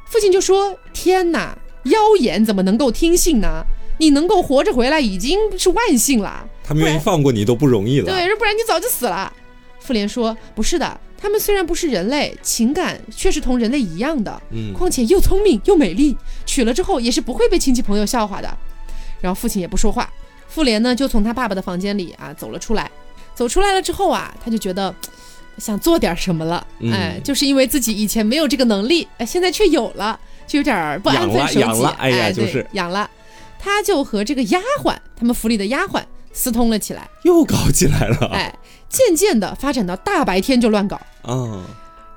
[0.08, 3.64] 父亲就说：“天哪，妖言怎么能够听信呢？
[4.00, 6.48] 你能够活着回来已经是万幸了。
[6.64, 8.06] 他们愿意放过你都不容易了。
[8.06, 9.32] 对，不然你早就死了。”
[9.80, 14.42] 妇联说：“不是的，他们虽然不是人类，情感却是同人类一样的。
[14.52, 18.58] 嗯，况且又聪明又美丽，娶了之后也是不会被亲戚朋友笑话的。”
[19.22, 20.10] 然后父亲也不说话。
[20.54, 22.92] 妇联呢，就从他爸爸的房间里啊走了出来。
[23.34, 24.94] 走出来了之后啊，他就觉得
[25.58, 26.68] 想做点什么了。
[26.92, 31.86] 哎，就是因为自己以前没有这个能力，哎，现在却有了，就有点不安分守己。
[31.98, 33.10] 哎呀，就是养了。
[33.58, 38.28] 他就和这个丫鬟，他们府里的丫鬟私通了起来，又搞起来了。
[38.34, 38.54] 哎，
[38.90, 41.64] 渐渐的发展到大白天就乱搞啊。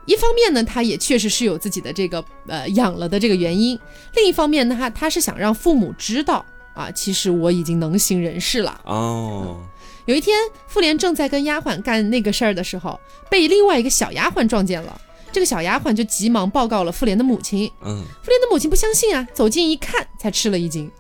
[0.07, 3.79] 一方面呢，他也确实是有自己的这个呃养了的这个原因；
[4.15, 6.45] 另一方面呢，他他是想让父母知道
[6.75, 9.61] 啊，其实我已经能行人事了哦。
[10.07, 15.01] 有一天，妇联正在跟丫鬟干那个事儿的时候，被另外一个小丫鬟撞见了。
[15.33, 17.71] 这个小丫鬟就急忙报告了妇联的母亲。
[17.83, 20.91] 嗯，妇联的母亲不相信啊，走近一看，才吃了一惊。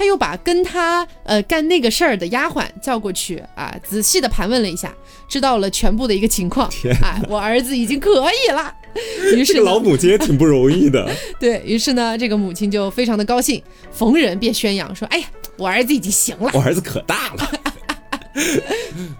[0.00, 4.90] 他又把跟他呃干那个事儿的丫鬟叫过去啊，仔细的盘问了一下，
[5.28, 6.66] 知道了全部的一个情况。
[7.02, 8.74] 啊，我儿子已经可以了。
[9.36, 11.06] 于是老母亲也挺不容易的。
[11.38, 15.26] 对于是呢，这个母亲就非常的高兴，逢人便宣扬说：“哎呀，
[15.58, 17.50] 我儿子已经行了，我儿子可大了。”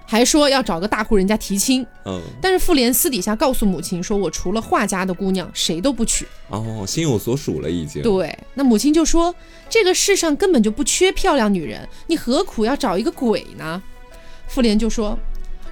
[0.07, 8.03] 还说要找个大户人家提亲，嗯，但是妇联私底下告诉母亲说：“我除了画家的姑娘，谁都不娶。”哦，心有所属了已经。
[8.03, 9.35] 对，那母亲就说
[9.69, 13.83] ：“这个世上根本就不缺漂亮女人，你何苦要找一个鬼呢？”
[14.47, 15.19] 妇联就说：“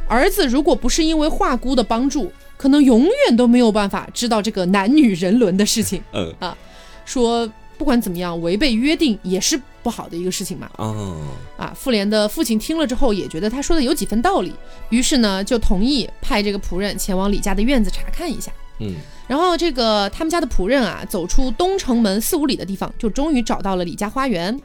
[0.09, 6.57] 儿子如果不是因为画姑的帮助，可能永远都没有办法知道这个男女人伦的事情。”嗯啊，
[7.05, 7.49] 说。
[7.79, 10.69] 不管怎么样，违背约定也是不好的一个事情嘛。
[10.77, 11.25] 哦，
[11.57, 14.53] 啊，妇联的父亲听了之后也觉得他说的有几分道理，
[14.91, 18.51] 于是呢就同意派这个仆人前往李家的院子查看一下。
[18.81, 24.61] 嗯，然后这个他们家的仆人啊，走出东城门四五里的地方，就终于找到了李家花园。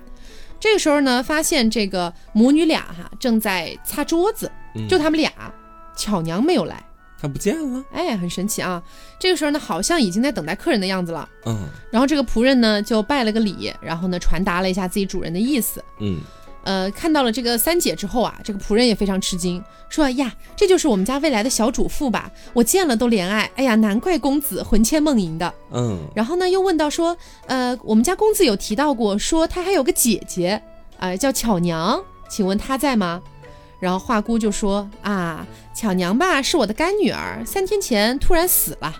[0.60, 4.52] 这个时候呢，发现这个母女俩哈正在擦桌子，
[4.89, 5.32] 就他们俩，
[5.95, 6.84] 巧娘没有来。
[7.23, 8.83] 他不见了，哎，很神奇啊！
[9.17, 11.29] 这个时候呢，好像已经在等待客人的样子了。
[11.45, 15.81] 嗯，然后这个仆人呢就拜了个礼，然后呢传达了一下自己主人的意思。
[16.01, 16.19] 嗯，
[16.65, 22.29] 呃，看到了这个三姐之后啊，这个仆人也非常吃惊，说呀，这就是我们家未来的小主妇吧？
[22.51, 23.49] 我见了都怜爱。
[23.55, 25.53] 哎呀，难怪公子魂牵梦萦的。
[25.71, 30.62] 嗯，然后呢又问到说，呃，我们家公子有提到过，说他还有个姐姐，
[30.99, 33.21] 呃，叫巧娘，请问她在吗？
[33.83, 38.95] 然后华姑就说啊，巧娘吧是我的干女儿，三天前突然死了。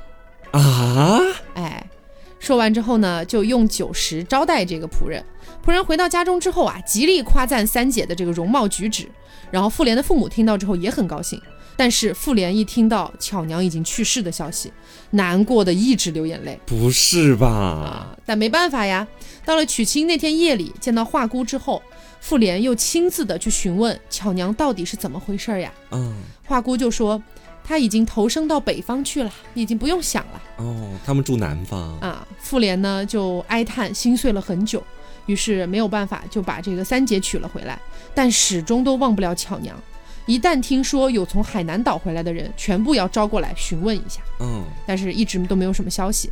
[0.52, 1.22] 啊，
[1.56, 1.90] 哎，
[2.38, 5.24] 说完之后呢，就用酒食招待这个仆人。
[5.66, 9.10] 仆人回到家中之后啊，极力夸赞三姐的这个容貌举止。
[9.52, 11.42] 然后妇联的父母听到之后也很高兴，
[11.78, 14.74] 但是妇联一听到巧娘已经去世的消息，
[15.12, 16.60] 难过的一直流眼泪。
[16.66, 17.48] 不是吧？
[17.48, 19.08] 啊，但没办法呀。
[19.46, 21.82] 到了娶亲那天夜里，见到华姑之后。
[22.24, 25.70] 妇联又亲自的去询问巧娘到底是怎么回事呀？
[25.92, 27.22] 嗯，华姑就说
[27.62, 30.42] 她已经投生到北方去了，已经不用想了。
[30.56, 32.26] 哦，他们住南方啊。
[32.40, 34.82] 妇联呢就哀叹心碎了很久，
[35.26, 37.78] 于是没有办法就把这个三姐娶了回来，
[38.16, 39.78] 但始终都忘不了巧娘。
[40.26, 44.22] 一旦听说有从海南岛回来的人，全部要招过来询问一下。
[44.40, 46.32] 嗯，但是一直都没有什么消息。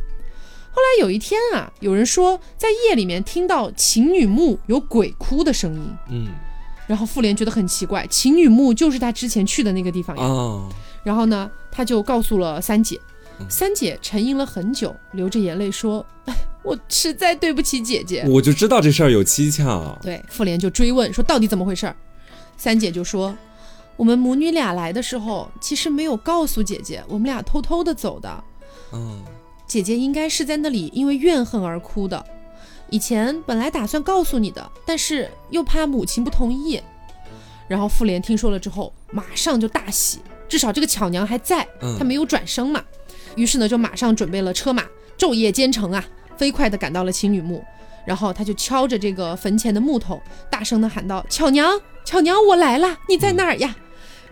[0.74, 6.28] 后来有一天啊，有人说在夜里面听到秦女墓有鬼哭的声音，嗯，
[6.86, 10.24] 然后妇联觉得很奇怪，秦女墓就是他之前去的那个地方呀。
[10.24, 10.68] 哦，
[11.04, 12.98] 然后呢，他就告诉了三姐，
[13.50, 16.04] 三姐沉吟了很久，流着眼泪说
[16.64, 19.98] ：“我实在对不起姐姐。”我就知道这事儿有蹊跷。
[20.00, 21.94] 对，妇联就追问说：“到底怎么回事？”
[22.56, 23.36] 三姐就说
[23.96, 28.44] ：“我们母女俩来的时候，其实没有告诉姐姐，我们俩偷偷的走的。”
[28.94, 29.22] 嗯。
[29.72, 32.22] 姐姐应该是在那里因为怨恨而哭的。
[32.90, 36.78] 以前本来打算告诉你的，但是又怕母亲不同意。
[37.68, 41.66] 然后妇联听说了之后，马上就大喜，至少这个巧娘还在，
[41.98, 42.84] 她没有转生嘛。
[43.34, 44.84] 于是呢，就马上准备了车马，
[45.16, 46.04] 昼夜兼程啊，
[46.36, 47.64] 飞快地赶到了秦女墓。
[48.04, 53.74] 然后他就敲着这个坟前的木头，大声地喊道：“巧娘，巧娘，我来了，你在哪儿呀？”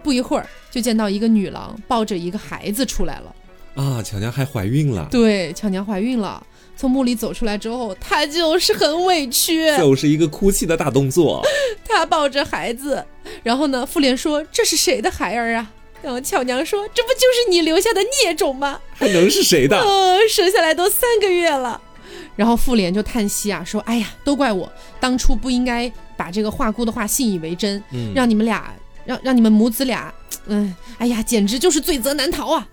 [0.05, 3.35] 不一会儿，就见到一个女郎抱着一个孩子出来了。
[3.81, 5.09] 啊，巧娘还怀孕了。
[5.11, 11.43] 对，巧娘怀孕了，从墓里走出来之后，她就是很委屈，就是一个哭泣的大动作。
[11.88, 13.03] 她抱着孩子，
[13.43, 15.71] 然后呢，妇联说：“这是谁的孩儿啊？”
[16.03, 18.79] 然后巧娘说：“这不就是你留下的孽种吗？
[18.93, 19.83] 还能是谁的？
[20.29, 21.81] 生下来都三个月了。”
[22.37, 27.83] 然后妇联就叹息啊，说：“哎呀，都怪我当初不应该把这个画姑的话信以为真，
[28.14, 28.75] 让你们俩，
[29.07, 30.12] 让让你们母子俩，
[30.47, 32.69] 嗯，哎呀，简直就是罪责难逃啊！”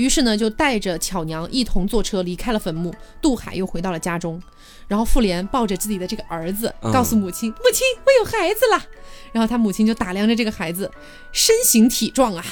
[0.00, 4.42] 于是呢，就带着巧娘一同坐车离开了坟墓，杜海又回到了家中。
[4.88, 8.82] 然后妇联抱着自己的这个儿子，告诉母亲：“母亲，我有孩子了。”
[9.30, 10.90] 然后他母亲就打量着这个孩子，
[11.30, 12.44] 身形体壮啊，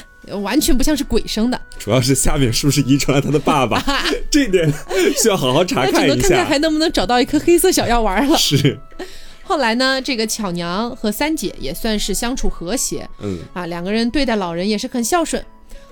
[0.43, 1.61] 完全不像是鬼生的。
[1.79, 3.83] 主要是下面是不是遗传了他的爸爸？
[4.31, 4.73] 这点
[5.21, 8.37] 需要好好查看一下，看看还能不能找到一颗黑色小药丸了。
[8.39, 8.79] 是。
[9.43, 13.09] 后来呢，这个巧娘和三姐也算是相处和谐。
[13.21, 15.45] 嗯啊，两个人对待老人也是很孝顺。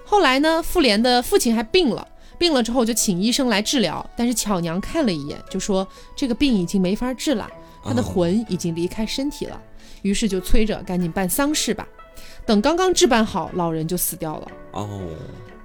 [0.09, 2.07] 后来呢，妇联的父亲还病了，
[2.39, 7.51] 病了之后就请医生来治疗，但是巧娘看了一眼，就说这个病已经没法治了，
[7.85, 9.61] 他的魂已经离开身体了，
[10.03, 11.87] 于是就催着赶紧办丧事吧。
[12.47, 14.49] 等刚刚置办好，老人就死掉了。
[14.71, 15.01] 哦，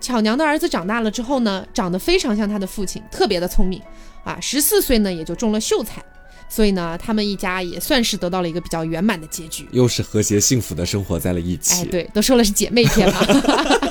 [0.01, 3.80] 巧娘的儿子长大了之后呢，长得非常像他的父亲，特别的聪明
[4.23, 6.04] 啊，十四岁呢也就中了秀才，
[6.49, 11.84] 所以呢，他们一家也算是得到了一个比较圆满的结局，又是和谐幸福的生活在了一起。
[11.84, 13.19] 哎，对，都说了是姐妹篇嘛。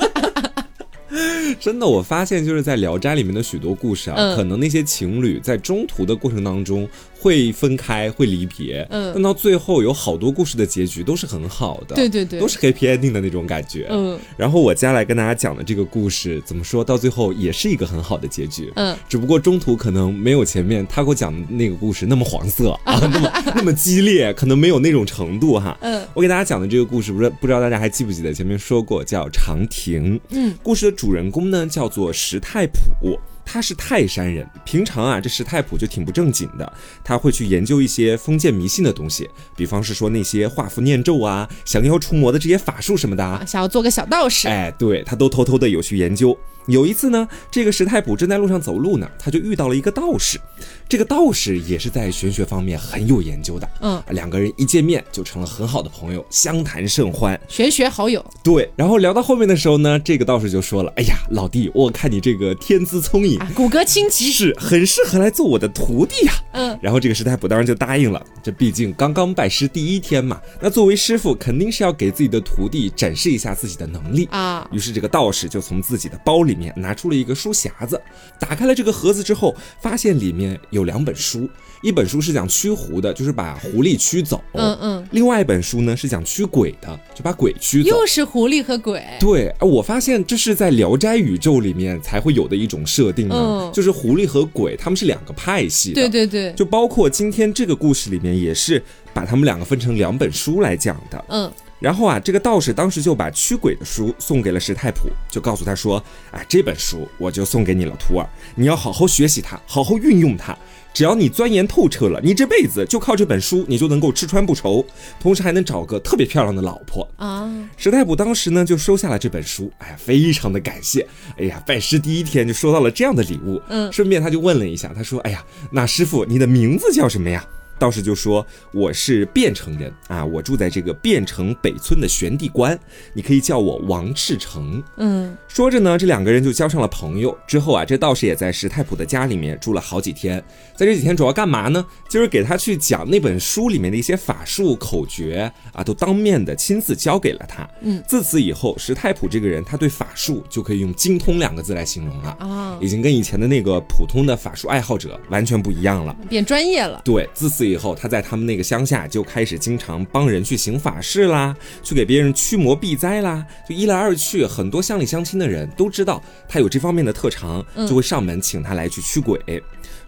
[1.59, 6.87] 真的，我发现就是在《聊斋》里面的许多故事啊，可能那些情侣在中途的过程当中。
[7.21, 14.19] 会分开，会离别，嗯，但到最后有好多故事的结局都是很好的，对对对，都是 happy ending 的那种感觉，嗯。
[14.35, 18.97] 然后我接下来跟大家讲的这个故事，怎么说到最后也是一个很好的结局，嗯。
[19.07, 26.03] 只不过中途可能没有前面他给我讲的那个故事那么黄色啊，那 么那么激烈，可能没有那种程度哈，嗯。
[26.15, 30.51] 我给大家讲的这个故事，不知不知道大家还记不记得前面说过叫长亭，嗯。
[30.63, 33.19] 故事的主人公呢叫做石太普。
[33.51, 44.47] 他是泰山人，平常啊，这石太普就挺不正经的，他会去研究一些封建迷信的东西，比方是说那些画符念咒啊、降妖除魔的这些法术什么的，啊想要做个小道士。
[44.47, 46.37] 哎，对他都偷偷的有去研究。
[46.67, 50.39] 有一次呢，这个石太普正在路上走路呢，他就遇到了一个道士。
[50.87, 53.67] 这个道士也是在玄学方面很有研究的。
[53.81, 58.23] 嗯，两个人一见面就成了很好的朋友，相谈甚欢，玄学好友。
[58.43, 68.21] 对，然后聊到后面的时候呢，这个道士就说了：“哎呀，老弟，我看你这个天资聪颖，骨骼清奇，是很适合来做我的徒弟呀。”嗯，然后这个石太不当然就答应了。
[68.43, 74.67] 这毕竟刚刚拜师第一天嘛，那作为师傅肯定是要给自己的徒弟展示一下自己的能力啊。
[74.71, 76.41] 于是这个道士就从自己的包。
[76.41, 78.01] 里面拿出了一个书匣子，
[78.39, 81.47] 打开了这个盒子之后，发现里面有两本书，
[81.81, 87.89] 一本书是讲驱狐的，就是把狐狸驱走，嗯嗯，另外一本书呢是讲驱鬼的，就把鬼驱走。
[87.89, 89.03] 又是狐狸和鬼。
[89.19, 95.93] 对，我发现这是在《聊斋》宇宙里面才会有的一种设定呢，就是狐狸和鬼他们是两个派系。
[95.93, 101.25] 对对对，就包括今天这个故事里面也是把他们两个分成两本书来讲的。
[101.29, 101.51] 嗯。
[101.79, 110.55] 然后啊，这个道士当时就把驱鬼的书送给了石太普，就告诉他说：“哎，这本书我就送给你了，徒儿，你要好好学习它，好好运用它。
[110.93, 114.85] 只要你钻研透彻了，你这辈子就靠这本书，你就能够吃穿不愁，
[115.19, 127.45] 同时还能找个特别漂亮的老婆啊。”石太卜当时呢就收下了这本书，哎呀，非常的感谢，哎呀，拜师第一天就收到了这样的礼物，嗯，顺便他就问了一下，他说：“哎呀，那师傅你的名字叫什么呀？”
[127.81, 132.77] 道士就说：“我是汴城人啊，我住在这个汴城北村的玄地关，
[133.11, 137.35] 你可以叫我王赤诚。”嗯，说着呢，这两个人就交上了朋友。
[137.47, 140.37] 之后啊，这道士也在石太普的家里面住了好几天。
[140.75, 141.83] 在这几天主要干嘛呢？
[142.07, 147.67] 就是给他去讲那本书里面的一些法术口诀啊，都当面的亲自教给了他。
[147.81, 157.01] 嗯，自此以后，石太普这个人，他对法术就可以用精通两个字来形容了啊，已经跟以前的那个普通的法术爱好者完全不一样了，变专业了。
[157.03, 163.45] 对，自此以以后，他在他们那个乡下就开始经常帮人去行法事啦，去给别人驱魔避灾啦。
[163.67, 169.39] 就一来二去，很多乡里乡亲的人都知道他有这方面的特长，就会上门请他来去驱鬼。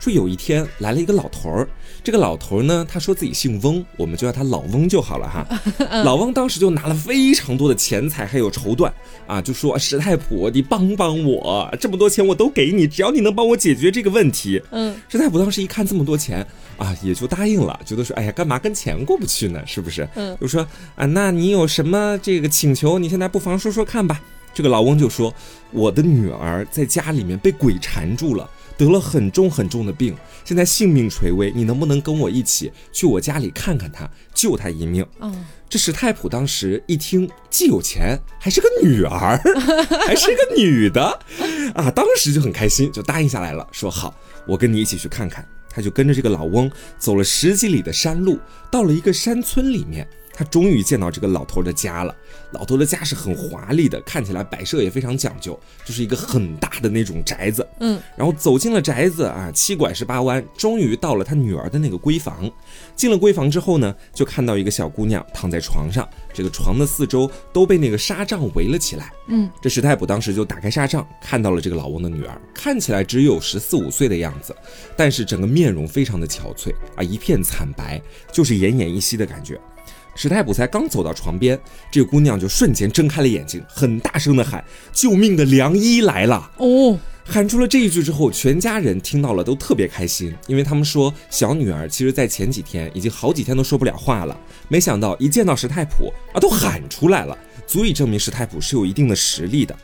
[0.04, 1.66] 说有一天来了一个老头儿，
[2.04, 5.48] 这个老头儿呢，他说自己姓翁，我们就叫他老翁就好了哈。
[6.04, 8.92] 老翁当时就拿了非常多的钱财还有绸缎
[9.26, 14.62] 啊，就说石太普，你帮帮我，这么多钱我都给你，只要你能帮我解决这个问题。
[14.72, 19.64] 嗯，石太普当时一看这么多钱啊，也就答应了，觉得说，哎呀，干嘛跟钱过不去呢？
[19.66, 20.06] 是不是？
[20.16, 23.00] 嗯，就说啊，那你有什么这个请求？
[23.00, 24.20] 你现在不妨说说看吧。
[24.56, 25.34] 这个老翁就说，
[25.72, 28.48] 我的女儿在家里面被鬼缠住了。
[28.78, 35.06] 得了很重很重的病，现在性命垂危，你能不能跟我一起去我家里看看他，救他一命？
[35.20, 39.40] 嗯，这石太普当时一听，既有钱，还是个女儿，
[40.06, 41.02] 还是个女的，
[41.76, 44.14] 啊，当时就很开心，就答应下来了，说好，
[44.48, 45.48] 我跟你一起去看看。
[45.76, 48.38] 他就跟着这个老翁走了十几里的山路，
[48.70, 50.08] 到了一个山村里面。
[50.34, 52.16] 他终于见到这个老头的家了。
[52.52, 57.68] 老头的家是很华丽的，看起来摆设也非常讲究，就是一个很大的那种宅子。
[57.80, 62.50] 嗯，然后走进了宅子啊，七拐十八弯，终于到了他女儿的那个闺房。
[62.96, 69.12] 进了闺房之后呢，就看到一个小姑娘躺在床上，这个床的四周都被那个纱帐围了起来。
[69.28, 74.56] 嗯，这石太卜当时就打开纱帐，看到了这个老翁的女儿，看起来只有十四五岁的样子，
[74.96, 79.60] 但是整个面容非常的憔悴啊，一片惨白，就是奄奄一息的感觉。
[80.16, 81.60] 史太普才刚走到床边，
[81.92, 94.38] 这个姑娘就瞬间睁开了眼睛，很大声的喊：“救命的良医来了！”哦，喊出了这一句之后，全家人听到了都特别开心，因为他们说小女儿其实在前几天已经好几天都说不了话了，
[94.68, 97.36] 没想到一见到石太普啊，都喊出来了，
[97.66, 99.76] 足以证明石太普是有一定的实力的。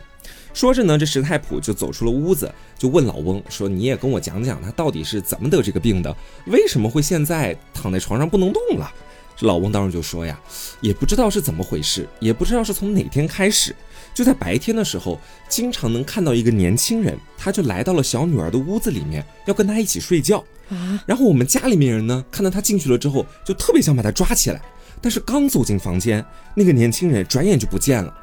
[0.54, 6.16] 说着呢，这石太普就走出了屋子，就问老翁说：“你也跟我讲讲，他到底是怎么得这个病的？
[6.48, 8.92] 为什么会现在躺在床上不能动了？”
[9.40, 10.38] 这老翁当时就说呀
[10.82, 13.74] ：“也不知道是怎么回事，也不知道是从哪天开始，
[14.14, 15.18] 就在白天的时候，
[15.48, 20.44] 经常能看到一个年轻人，他就来到了小女儿的屋子里面，要跟她一起睡觉。
[20.70, 24.62] 啊，然后我们家里面人呢，看到他进去了之后，就特别想把他抓起来。”
[25.02, 26.24] 但是刚走进房间，
[26.54, 28.14] 那个年轻人转眼就不见了。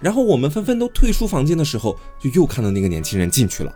[0.00, 3.72] 然后我们纷纷都退出房间的时候，就又看到那个年轻人进去了。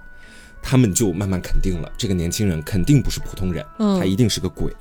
[0.61, 4.74] 他们就慢慢肯定了，这个年轻人肯定不是普通人，他一定是个鬼。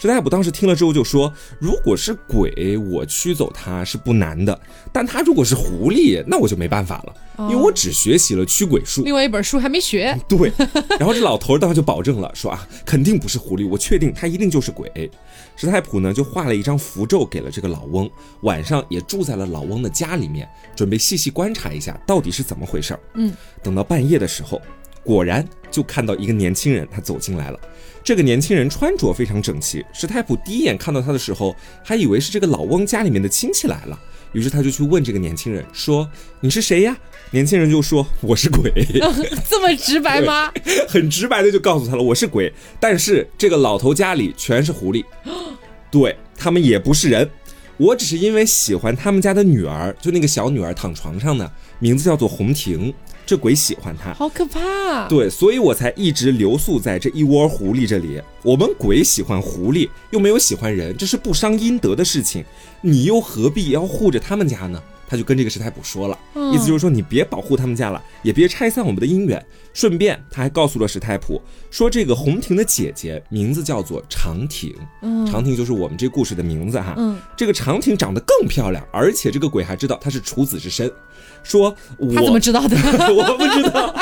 [0.00, 1.30] 石太卜当时听了之后就说
[1.60, 4.58] ：“如果是鬼，我驱走他是不难的；
[4.90, 10.18] 但他如果是狐狸，那我就没办法了，因为我只学习了驱鬼术，另外一本书还没学。
[10.26, 10.50] ”对。
[10.98, 14.90] 然后这老头当时就保证了，说：“啊，肯定不是狐狸，我确定他一定就是鬼。”
[15.54, 23.00] 石太普呢就画了一张符咒给了这个老翁，晚上也住在了老翁的家里面，准备细细观察一下到底是怎么回事儿。
[23.16, 23.30] 嗯，
[23.62, 24.62] 等到半夜的时候，
[25.04, 27.60] 果然就看到一个年轻人他走进来了。
[28.10, 33.96] 这个年轻人穿着非常整齐，史太普第一眼看到他的时候，还以为是这个老翁家里面的亲戚来了，
[34.32, 36.10] 于是他就去问这个年轻人说
[36.42, 36.98] ：“你是谁呀？”
[37.30, 38.72] 年轻人就说：“我是鬼。
[39.48, 40.52] ”这么直白吗？
[40.90, 45.04] 很直白的就告诉他了：“我是鬼，但是这个老头家里全是狐狸，
[45.88, 47.30] 对他们也不是人，
[47.76, 51.48] 我只是因为喜欢他们家的女儿，就那个小女儿躺床上呢，
[51.78, 52.92] 名字叫做红婷。”
[53.30, 55.06] 这鬼喜欢他，好可怕！
[55.06, 58.20] 对，所以我才一直留宿在这一窝狐狸这里。
[58.42, 62.44] 我们鬼喜欢狐狸，又没有喜欢人，这是不伤阴德的事情。
[62.80, 64.82] 你又何必要护着他们家呢？
[65.06, 66.18] 他就跟这个石太卜说了，
[66.52, 69.44] 意思就是说你别保护他们家了，也别拆散我们的姻缘。
[69.72, 74.74] 顺便他还告诉了石太卜，说这个红婷的姐姐名字叫做长亭，
[75.30, 76.96] 长亭就是我们这故事的名字哈。
[77.36, 80.90] 这个长亭长得更漂亮，而且这个鬼还知道她是处子之身。
[81.42, 81.74] 说
[82.14, 82.76] 他怎么知道的？
[83.12, 83.94] 我不知道，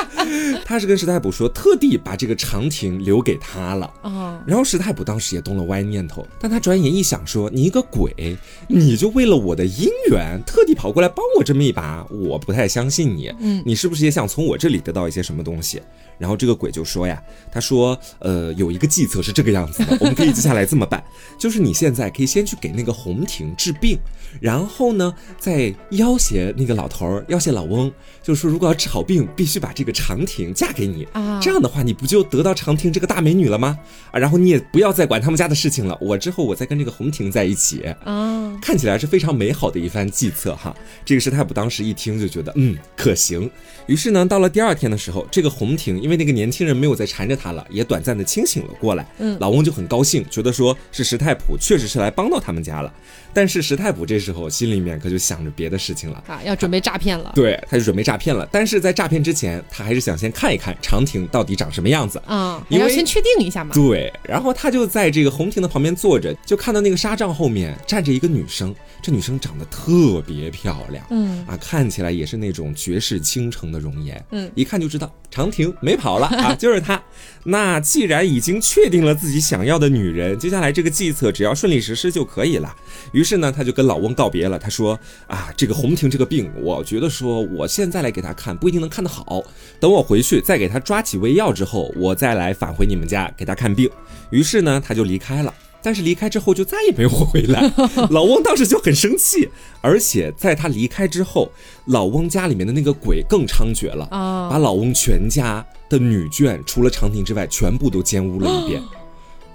[0.65, 3.91] 他是跟石太卜说，特地把这个长亭留给他了。
[4.03, 8.37] 哦，然后石太卜当时也动了歪念头，但他转眼一想，说你一个鬼，
[8.67, 13.33] 你就为了我的姻缘，特地跑过来帮我这么一把，我不太相信你。
[13.41, 15.81] 嗯，你是不是也想从我这里得到一些什么东西？
[16.19, 21.03] 然后这个鬼就说呀，他说，呃，有一个计策是这个样子的， 我们可以接下来这么办，
[21.39, 23.97] 就是你现在可以先去给那个红亭治病，
[24.41, 33.79] 然后呢，再要挟那个老头儿，要挟老翁，就是说如果要治好病，必须把这个长亭嫁给你啊，这样的话你不就得到长亭这个大美女了吗？
[34.11, 40.75] 啊，然后你也不要再管他们家的事情了，我之后我再跟这个红亭在一起啊，看起来是非常美好的一番计策哈。
[41.05, 43.49] 这个师太卜当时一听就觉得嗯可行，
[43.87, 46.08] 于是呢，到了第二天的时候，这个红亭。
[46.08, 49.07] 因为那个年轻人没有再缠着他了，也短暂的清醒了过来。
[49.19, 52.93] 嗯，老翁就很高兴，觉得说是石太普确实是来帮到他们家了。
[53.35, 57.31] 但是石太普这时候心里面可就想着别的事情了啊，要准备诈骗了。
[57.35, 58.49] 对，他就准备诈骗了。
[58.51, 63.75] 但是在诈骗之前，他还是想先看一看长亭到底长什么样子啊，你要先确定一下嘛。
[63.75, 75.98] 对，然后他就在这个红亭的旁边坐着，就看到那个纱帐后面站着一个女生，这女生长得特别漂亮，嗯啊，看起来也是那种绝世倾城的容颜，嗯，一看就知道长亭没。
[75.99, 77.03] 跑了啊，就是他。
[77.45, 82.75] 那既然已经确定了自己想要的女人，接下来这个计策只要顺利实施就可以了。
[83.13, 84.59] 于是呢，他就跟老翁告别了。
[84.59, 89.43] 他说：“啊，这个红婷这个病，我觉得说我现在来给他看不一定能看得好。
[89.81, 93.91] 等我回去再给他抓几味药之后，我再来返回你们家给他看病。”
[94.31, 95.53] 于是呢，他就离开了。
[95.81, 97.73] 但是离开之后就再也没有回来，
[98.11, 99.49] 老翁当时就很生气，
[99.81, 101.51] 而且在他离开之后，
[101.87, 108.83] 老翁家里面的那个鬼更猖獗了啊，把老翁全家的女眷除了长亭之外全部都奸污了一遍。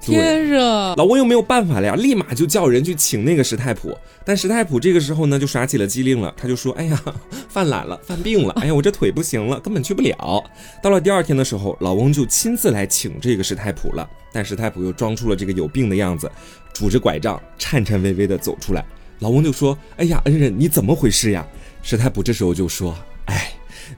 [0.05, 3.97] 天热，老翁又没有办法了呀，立马就叫人去请那个石太普。
[4.25, 7.01] 但石太普这个时候呢，就耍起了机灵了，他就说：“哎呀，
[7.47, 10.43] 犯懒了，犯病了，哎呀，我这腿不行了，根本去不了。”
[10.83, 14.05] 到了第二天的时候，老翁就亲自来请这个石太普了。
[14.33, 16.29] 但石太普又装出了这个有病的样子，
[16.73, 18.83] 拄着拐杖，颤颤巍巍的走出来。
[19.19, 21.47] 老翁就说：“哎呀，恩人，你怎么回事呀？”
[21.81, 22.93] 石太普这时候就说
[23.27, 23.52] ：“哎。”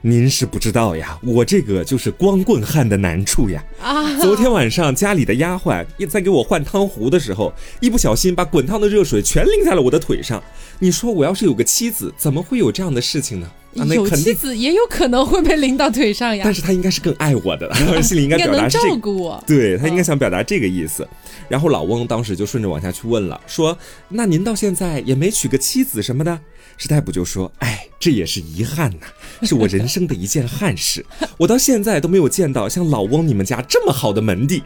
[0.08, 3.60] 您是不知道呀，我这个就是光棍汉的难处呀。
[3.82, 10.40] 啊，昨天晚上家里的丫鬟也在给我换汤壶的时候，一不小心把滚烫的热水全淋在了我的腿上。
[10.78, 13.50] 你说我要是有个妻子，怎么会有这样的事情呢？
[13.74, 16.42] 有妻子也有可能会被淋到腿上呀。
[16.44, 17.68] 但是他应该是更爱我的，
[18.00, 19.42] 心里应该表达是照顾我。
[19.44, 21.06] 对他应该想表达这个意思。
[21.48, 23.76] 然后老翁当时就顺着往下去问了，说
[24.08, 26.38] ：“那您到现在也没娶个妻子什么的？”
[26.76, 29.06] 石太卜就说：“哎，这也是遗憾呐，
[29.46, 31.04] 是我人生的一件憾事。
[31.38, 34.62] 我到现在都没有见到像老翁你们家这么好的门第。”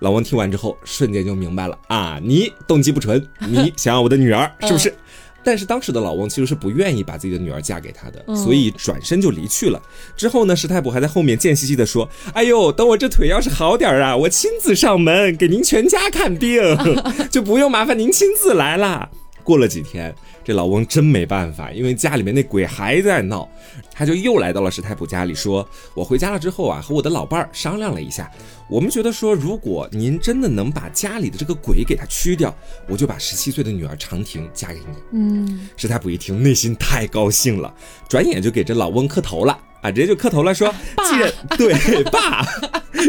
[0.00, 4.94] 老翁听完之后，瞬间就明白了啊，你动机不纯，你想要我的女儿 是不是？
[5.42, 9.80] 但是当时的老翁其实是不愿意把自己的女儿嫁给他的，所以转身就离去了。
[10.16, 16.60] 之后呢，石太普还在后面贱兮兮的说：“哎呦，等我这腿要是好点儿啊，我亲自上门给您全家看病，
[17.30, 19.08] 就不用麻烦您亲自来了。”
[19.44, 20.12] 过了几天，
[20.46, 23.50] 这老翁真没办法，因为家里面那鬼还在闹，
[23.90, 28.30] 他就又来到了石太普家里，说：“我回家了之后啊，和我的老伴儿商量了一下，
[28.70, 32.54] 我们觉得说，如果您真的能把家里的这个鬼给他驱掉，
[32.88, 37.74] 我就把十七岁的女儿长亭嫁给你。”嗯，石太普一听，内心太高兴了，
[38.08, 39.58] 转眼就给这老翁磕头了。
[39.86, 40.74] 啊，直接就磕头了，说
[41.08, 42.44] ：“既然对爸，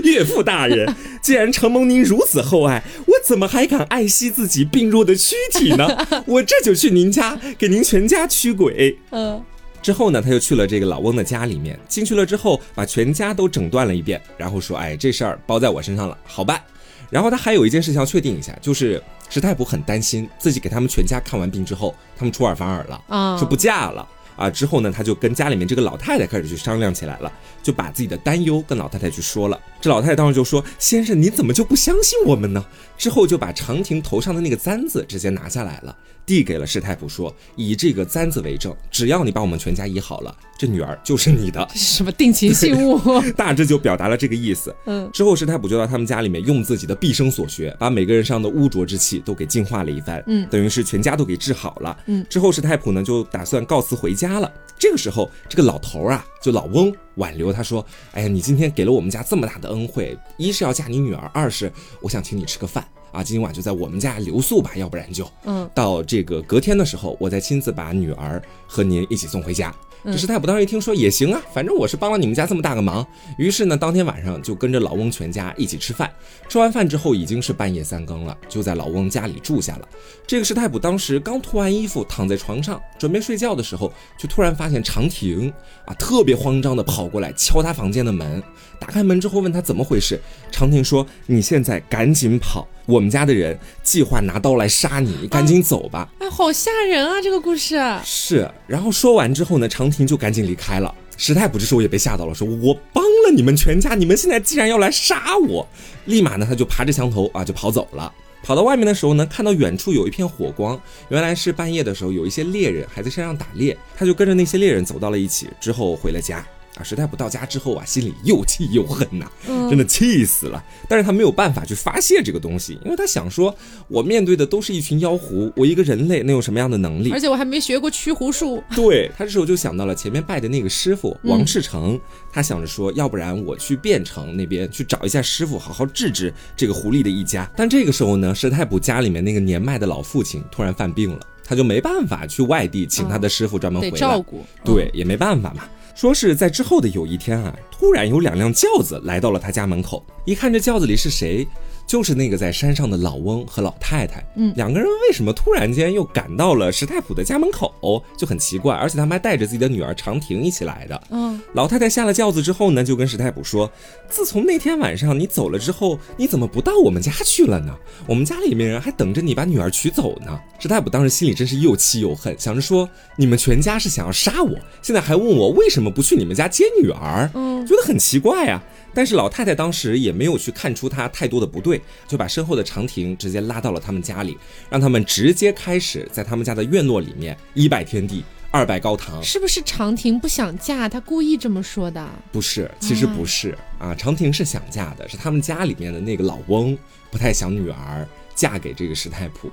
[0.03, 5.87] 岳父大人，既然承蒙您如此厚爱，我怎么还敢爱惜自己病弱的躯体呢？
[6.27, 9.43] 我这就去您家给您全家驱鬼。”嗯，
[9.81, 16.61] 之后呢，他就去了这个老翁的家里面，进去了之后，把全家都诊断了一遍，然后说：“哎，这事儿包在我身上了，好办。”
[17.09, 24.07] 然后他还有一件事情要确定一下，就是石太仆很担心自己给他们全家看完病之后，他们出尔反尔了，啊，说不嫁了。
[24.37, 27.29] 啊，之后呢，他就跟家里面这个老太太开始去商量起来了，
[27.61, 29.59] 就把自己的担忧跟老太太去说了。
[29.81, 32.63] 这老太太当时就说：“先生，你怎么就不相信我们呢？”
[32.97, 35.95] 之后就把长亭头上的那个簪子直接拿下来了，
[36.25, 42.99] 递给了石太仆，说：“以这个簪子为证，只要你把我们全家医好了，这女儿就是你的。”什么定情信物？
[43.37, 44.75] 大致就表达了这个意思。
[44.85, 45.09] 嗯。
[45.13, 50.23] 之后石太仆就到他们家里面，用自己的毕生所学，把每个人身上的污浊之气都给净化了一番。
[50.27, 50.47] 嗯。
[50.49, 51.97] 等于是全家都给治好了。
[52.07, 52.25] 嗯。
[52.29, 54.51] 之后石太仆呢就打算告辞回家了。
[54.79, 69.73] 这个时候，这个老头啊，就老翁挽留他说：“哎呀，你今天给了我们家这么大的恩惠，一是要嫁你女儿，二是我想请你吃个饭啊，今晚就在我们家留宿吧，要不然就嗯，到这个隔天的时候，我再亲自把女儿和您一起送回家。”
[70.05, 73.05] 这石太仆当时一听说也行啊，反正我是帮了你们家这么大个忙，
[73.37, 76.09] 于是呢，当天晚上就跟着老翁全家一起吃饭。
[76.47, 79.87] 吃完饭之后已经是半夜三更了，就在老翁家里住下了。
[80.25, 85.51] 这个师太卜当时刚脱完衣服，躺在床上准备睡觉的时候，就突然发现长亭
[85.85, 88.41] 啊，特别慌张的跑过来敲他房间的门。
[88.79, 90.19] 打开门之后问他怎么回事，
[90.51, 97.21] 长亭说：“你现在赶紧跑，我们家的人计划拿刀来杀你，你赶紧走吧。”哎，好吓人啊！
[97.21, 98.49] 这个故事是。
[98.67, 100.93] 然后说完之后呢，长亭就赶紧离开了。
[101.17, 105.67] 石太不这时候也被吓到了，说：“我帮了你们全家，你们现在既然要来杀我，
[106.05, 108.13] 立马呢他就爬着墙头啊就跑走了。
[108.43, 116.45] 跑到外面的时候呢，看到远处有一片火光，原来是半夜的时候有一些猎人还在山上打猎，他就跟着那些猎人走到了一起，之后回了家。”
[116.77, 119.29] 啊，石太仆到家之后啊，心里又气又恨呐，
[119.69, 120.63] 真的气死了。
[120.87, 123.53] 但是他没有办法去发泄这个东西，因为他想说，
[123.87, 127.11] 我面对的都是一群妖狐，我一个人类能有什么样的能力？
[127.11, 128.63] 而且我还没学过驱狐术。
[128.75, 131.99] 对他这时候就想到了前面拜的那个师傅王赤诚，
[132.31, 137.49] 他想着说，要不然我去汴城那边去找一下师傅，好好治治这个狐狸的一家。
[137.55, 144.45] 但这个时候呢，石太卜家里面那个年迈的老父亲突然犯病了，他就没办法去外地请他的师傅专门回来照顾。
[144.63, 145.63] 对，也没办法嘛。
[145.97, 151.47] 说是在之后的有一天啊，突然有两辆轿子来到了他家门口，一看这轿子里是谁。
[151.87, 161.01] 就是那个在山上的老翁和老太太，嗯，两个人为什么突然间又赶到了石太普的家门口，就很奇怪，而且他们还带着自己的女儿长亭一起来的。
[161.09, 163.71] 嗯，老太太下了轿子之后呢，就跟石太普说
[164.09, 167.73] ：“自从那天晚上你走了之后，你怎么不到我们家去了呢？
[168.05, 177.29] 我们家里面人还等着你把女儿娶走呢。”石太普当时心里真是又气又恨，想着说：“你们全家是想要杀我，现在还问我为什么不去你们家接女儿？
[177.33, 178.61] 嗯，觉得很奇怪呀。”
[178.97, 184.35] 但是老太太当时也没有去看出他太多的不对，就把身后的长亭直接拉到了他们家里，
[184.71, 189.21] 让他们直接开始在他们家的院落里面一拜天地，二拜高堂。
[189.21, 192.09] 是不是长亭不想嫁，他故意这么说的？
[192.31, 196.75] 不是，其实不是啊，长亭是想嫁的，是他们家里面的那个老翁
[197.11, 198.07] 不太想女儿。
[198.37, 199.49] 嫁给这个石太普，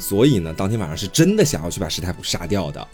[0.00, 2.88] 所以呢，当天晚上是真的想要去把石太普杀掉的。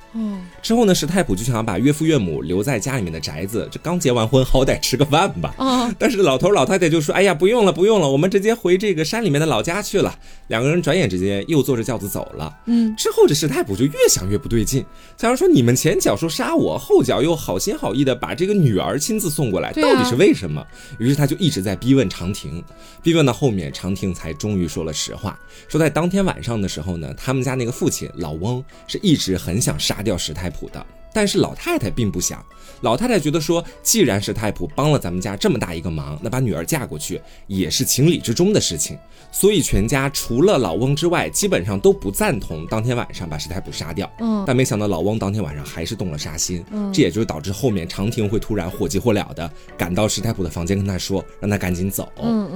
[0.61, 5.55] 之后呢，石太普就想要把岳父岳母留在家里面的宅子，这刚结完婚，好歹吃个饭吧。
[5.99, 10.15] 但是老头老太太就说：“哎呀，不用了，不用了，我们直接回这个山里面的老家去了。”
[10.49, 12.55] 两个人转眼之间又坐着轿子走了。
[12.67, 14.85] 嗯，之后这石太普就越想越不对劲，
[15.17, 20.63] 想着说：“你们前脚说杀我，后脚又好心好意的把这个女儿亲自送过来，到底是为什么？”
[21.01, 22.63] 于是他就一直在逼问长亭，
[23.03, 25.22] 逼问到后面，长亭才终于说了实话。
[25.23, 30.85] 话说，在当天晚上的时候呢，他们家那个父亲老翁是一直很想杀掉史太普的。
[31.15, 32.43] 但是老太太并不想。
[32.81, 38.99] 老太太觉得说，既然是太普帮了咱们家这么大一个忙，那把女儿嫁过去也是情理之中的事情。
[39.31, 44.11] 所以全家除了老翁之外，基本上都不赞同当天晚上把史太普杀掉。
[44.21, 46.65] 嗯，但没想到老翁当天晚上还是动了杀心。
[46.71, 52.11] 嗯，这也就是导致后面长亭会突然火急火燎的赶到史太普的房间跟他说，让他赶紧走。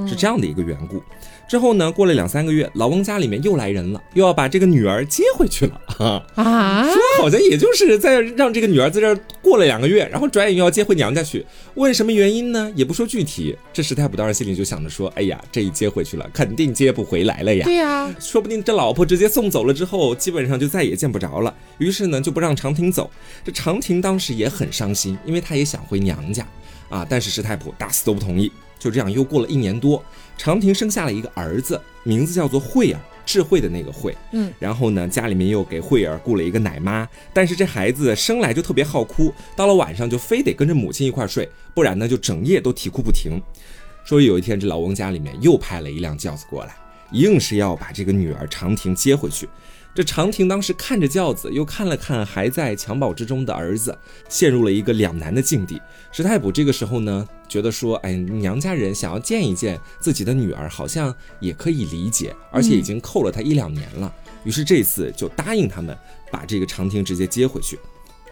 [0.09, 1.03] 是这样的一个缘故。
[1.49, 5.81] 之后呢，过了两三个月，老翁家里面又来人了，又要把这个女儿接回去了。
[5.99, 11.45] 啊，说好像也就是在让这个女儿在这儿过了两个月，然后转眼又要接回娘家去。
[11.75, 12.71] 问什么原因呢？
[12.77, 13.57] 也不说具体。
[13.73, 16.67] 这石太仆当时心里就想着说，哎呀，这一接回去了，肯定。
[16.77, 17.65] 接不回来了呀？
[17.65, 21.55] 对呀，说不定这老婆直接送走了之后，基本上就再也见不着了。
[21.79, 23.11] 于是呢，就不让长亭走。
[23.43, 26.47] 这长亭当时也很伤心，因为他也想回娘家
[26.91, 27.07] 啊。
[27.09, 28.53] 但是石太仆打死都不同意。
[28.79, 30.03] 就这样又过了一年多，
[30.37, 34.17] 长亭生下了一个儿子，名字叫做慧儿，智慧的那个慧。
[34.33, 37.09] 嗯，然后呢，家里面又给慧儿雇了一个奶妈。
[37.33, 43.41] 但是这孩子生来就特别好哭，到了晚上就非得跟着母亲一块睡，不然呢就整夜都啼哭不停。
[44.05, 46.77] 说有一天，这老翁家里面又派了一辆轿子过来，
[47.13, 49.49] 硬是要把这个女儿长亭接回去。
[49.97, 53.97] 这长亭当时看着轿子，又看了看还在襁褓之中的儿子，
[54.29, 55.81] 陷入了一个两难的境地。
[56.13, 64.15] 石太卜这个时候呢，觉得说，哎，娘家人想要见一见自己的女儿，好像也可以理解，而且已经扣了他一两年了。
[64.45, 65.97] 于是这次就答应他们，
[66.31, 67.79] 把这个长亭直接接回去。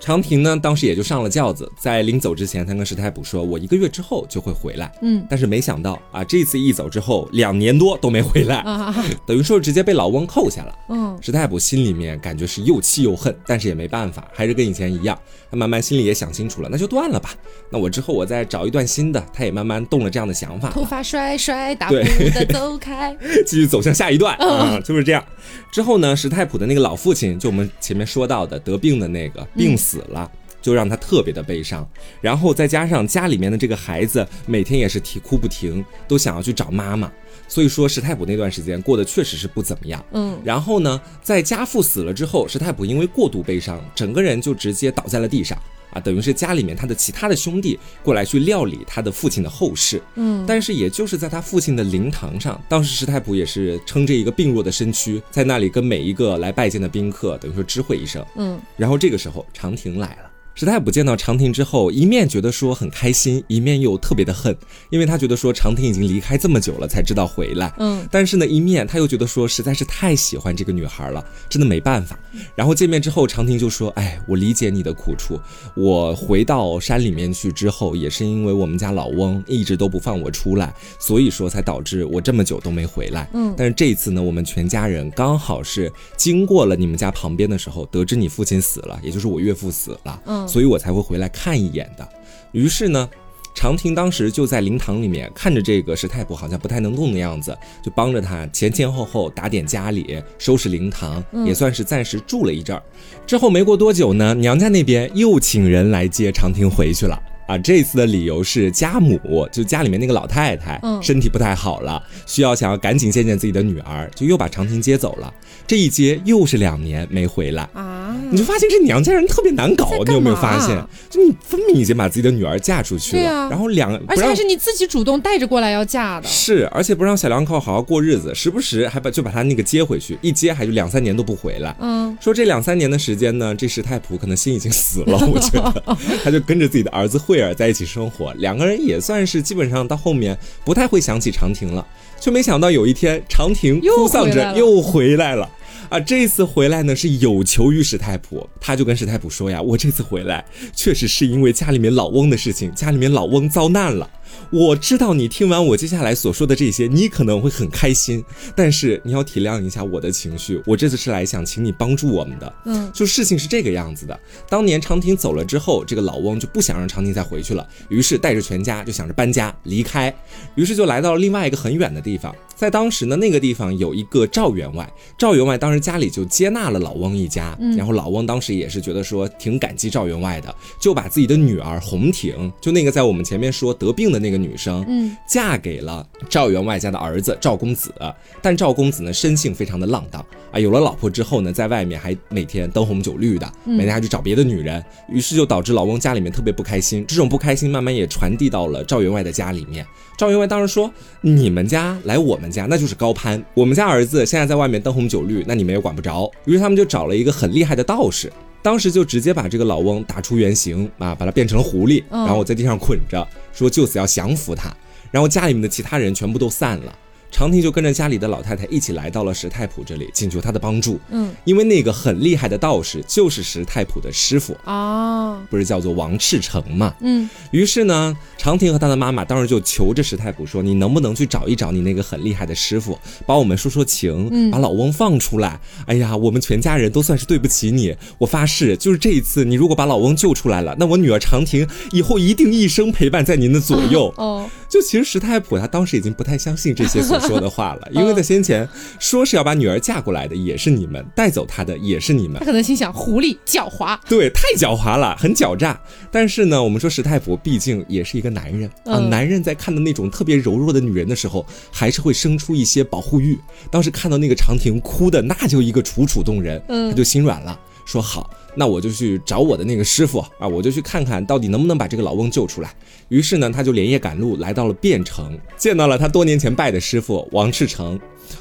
[0.05, 8.63] 长亭呢，当时也就上了轿子，在临走之前，他跟石太卜说：“我一个月之后就会回来。”嗯，但是没想到啊，这次一走之后，两年多都没回来，
[9.27, 10.75] 等于说直接被老翁扣下了。
[10.91, 15.19] 嗯，石太卜心里面感觉是又气又恨，但是也没办法，还是跟以前一样。
[15.51, 17.31] 他慢慢心里也想清楚了，那就断了吧。
[17.71, 19.25] 那我之后我再找一段新的。
[19.33, 20.69] 他也慢慢动了这样的想法。
[20.69, 25.25] 头发甩甩，大步的走开， 继续走向下一段啊，就是这样。
[25.73, 29.94] 之后呢，石太卜的那个老父亲，就我们前面说到的得病的那个病死。
[29.95, 30.29] 死了，
[30.61, 31.89] 就让他特别的悲伤，
[32.21, 37.11] 然后再加上家里面的这个孩子每天也是啼哭不停，都想要去找妈妈，
[37.47, 40.05] 所以说石太卜那段时间过得确实是不怎么样。
[40.13, 45.57] 嗯，然后呢，在家父死了之后，石太卜因为过度悲伤，整个人就直接倒在了地上
[45.95, 50.03] 啊，等于是家里面他的其他的兄弟过来去料理他的父亲的后事。
[50.17, 58.25] 嗯，但是也就是在他父亲的灵堂上，当时石太璞也是撑着一个病弱的身躯，在那里跟每一个来拜见的宾客等于说知会一声。
[58.37, 60.31] 嗯，然后这个时候长亭来了。
[60.55, 64.57] 石太卜见到长亭之后，一面觉得说很开心，一面又特别的恨，
[64.89, 72.17] 因为他觉得说长亭已经离开这么久了才知道回来，嗯，但是呢，一面他又觉得说实在是太喜欢这个女孩了，真的没办法。
[72.55, 75.41] 然后见面之后，长亭就说：“哎，我理解你的苦处，
[75.75, 83.29] 我回到山里面去之后，也是因为我们家老翁一直都不放我出来，所以说才导致我这么久都没回来。
[83.33, 92.09] 嗯，但是这一次呢，我们全家人刚好是经过了你们家旁边的时候，得知你父亲死了，也就是我岳父死了，嗯。”所以我才会回来看一眼的。
[92.53, 93.09] 于是呢，
[93.55, 102.83] 长亭当时就在灵堂里面看着这个石太婆好像不太能动的样子，就帮着他前前后后打点家里，收拾灵堂，也算是暂时住了一阵儿。
[103.27, 107.21] 之后没过多久呢，娘家那边又请人来接长亭回去了。
[107.47, 115.33] 啊，这次的理由是家母，就家里面那个老太太，身体不太好了，需要想要赶紧见见自己的女儿，就又把长亭接走了。
[115.67, 118.15] 这一接又是两年没回来啊！
[118.31, 120.77] 你就发现这娘家人特别难搞，你有没有发现？
[121.09, 131.75] 就你分明已经把自己的女儿嫁出去了，然后两而且还是你自己主动带着过来要嫁的，是，而且不让小两口好好过日子，时不时还把就把他那个接回去，一接还就两三年都不回来。
[131.81, 135.83] 嗯，说这两三年的时间呢，这石太仆可能心已经死了，我觉得
[136.23, 141.85] 他就跟着自己的儿子慧儿在一起生活，两个人也算是基本上到后面不太会想起长亭了。
[142.21, 145.51] 却没想到有一天长亭哭丧着又回来了，
[145.91, 154.09] 啊，这次回来呢是有求于史太仆，他就跟史太仆说呀，我这次回来确实是因为家里面老翁的事情，家里面老翁遭难了。
[154.51, 158.25] 我知道你听完我接下来所说的这些，你可能会很开心，
[158.55, 160.63] 但是你要体谅一下我的情绪。
[160.67, 162.53] 我这次是来想请你帮助我们的。
[162.67, 164.19] 嗯，就事情是这个样子的。
[164.49, 170.15] 当年长亭走了之后，这个老翁就不想让长亭再回去了，于是带着全家就想着搬家离开，
[170.55, 172.35] 于是就来到了另外一个很远的地方。
[172.55, 187.93] 在当时呢，那个地方有一个赵员外，赵员外当时家里就接纳了老翁一家，然后老翁当时也是觉得说挺感激赵员外的，就把自己的女儿红婷，就那个在我们前面说得病的那个女生，嗯，嫁给了赵员外家的儿子赵公子。
[188.41, 197.05] 但赵公子呢，生性非常的浪荡啊，有了老婆之后呢，在外面还每天灯红酒绿的，每天还去找别的女人，于是就导致老翁家里面特别不开心。
[197.07, 199.87] 这种不开心慢慢也传递到了赵员外的家里面。
[200.17, 203.45] 赵员外当时说：“你们家来我们家，那就是高攀。
[203.53, 208.33] 我们家儿子现在在外面灯红酒绿，那你们也管不着。”于是他们就找了一个很厉害的道士。
[208.65, 214.75] 当时就直接把这个老翁打出原形啊，把他变成了狐狸，然后我在地上捆着，说就此要降服他。
[215.11, 216.99] 然后家里面的其他人全部都散了。
[217.35, 221.01] 长亭就跟着家里的老太太一起来到了石太普这里，请求他的帮助。
[221.11, 226.95] 嗯，因为那个很厉害的道士就是石太普的师傅啊，不是叫做王赤诚嘛。
[227.01, 235.59] 嗯，于是呢，长亭和他的妈妈当时就求着石太普说：“你能不能去找一找你那个很厉害的师傅，帮我们说说情，把老翁放出来？
[235.87, 237.97] 哎呀，我们全家人都算是对不起你。
[238.19, 247.15] 我发誓，就是这一次，你如果把老翁救出来了，那我女儿长亭以后一定一生陪伴在您的左右。”哦，就其实石太普他当时已经不太相信这些所。
[247.21, 248.69] 说的话了， 因为在先前
[248.99, 252.41] 说是要把女儿嫁过来的也是你们，带走她的也是你们。
[252.41, 255.81] 他可能心想狐狸狡猾，对，太狡猾了，很狡诈。
[256.11, 263.39] 但是呢，我们说石太普毕竟也是一个男人啊，男人在看到那种特别柔弱的女人的时候，还是会生出一些保护欲。
[263.71, 267.57] 当时看到那个长亭哭的那就一个楚楚动人，他就心软了，
[267.87, 268.29] 说好。
[268.55, 272.75] 那我就去找我的那个师傅啊，我就去看看到底能不能把这个老翁救出来。
[273.09, 277.99] 于是呢，他就连夜赶路来到了汴城，见到了他多年前拜的师傅王赤诚。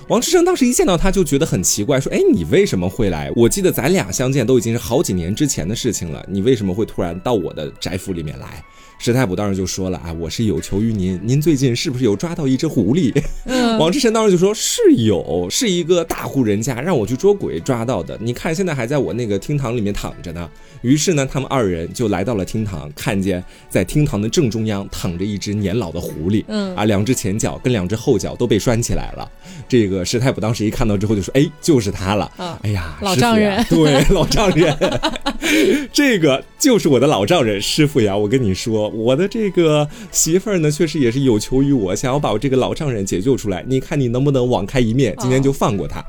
[0.08, 3.32] 王赤诚当时一见到他就觉得很奇怪，说：“哎，你为什么会来？
[3.36, 8.64] 我记得咱俩相见都已经是好几年之前的事情了，你为什么会突然到我的宅府里面来？”
[9.04, 13.14] 石太卜当时就说了啊，我是有求于您，您最近是不是有抓到一只狐狸？
[13.78, 18.18] 王志成当时就说是有，是一个大户人家让我去捉鬼抓到的。
[18.22, 20.50] 你看现在还在我那个厅堂里面躺着呢。
[20.84, 29.30] 于是呢，他们二人就来到了厅堂，看见在厅堂的正中央躺着一只年老的狐狸，嗯啊，两只前脚跟两只后脚都被拴起来了。
[29.68, 32.32] 这个石太卜当时一看到之后就说，哎，就是他了。
[32.62, 34.74] 哎呀，老丈人，对，老丈人，
[35.94, 38.16] 这个就是我的老丈人师傅呀。
[38.16, 38.90] 我跟你说。
[38.90, 43.64] 我的这个媳妇儿呢，确实也是有求于我，想要把我这个老丈人解救出来。
[43.68, 46.04] 你看你能不能网开一面，今天就放过他。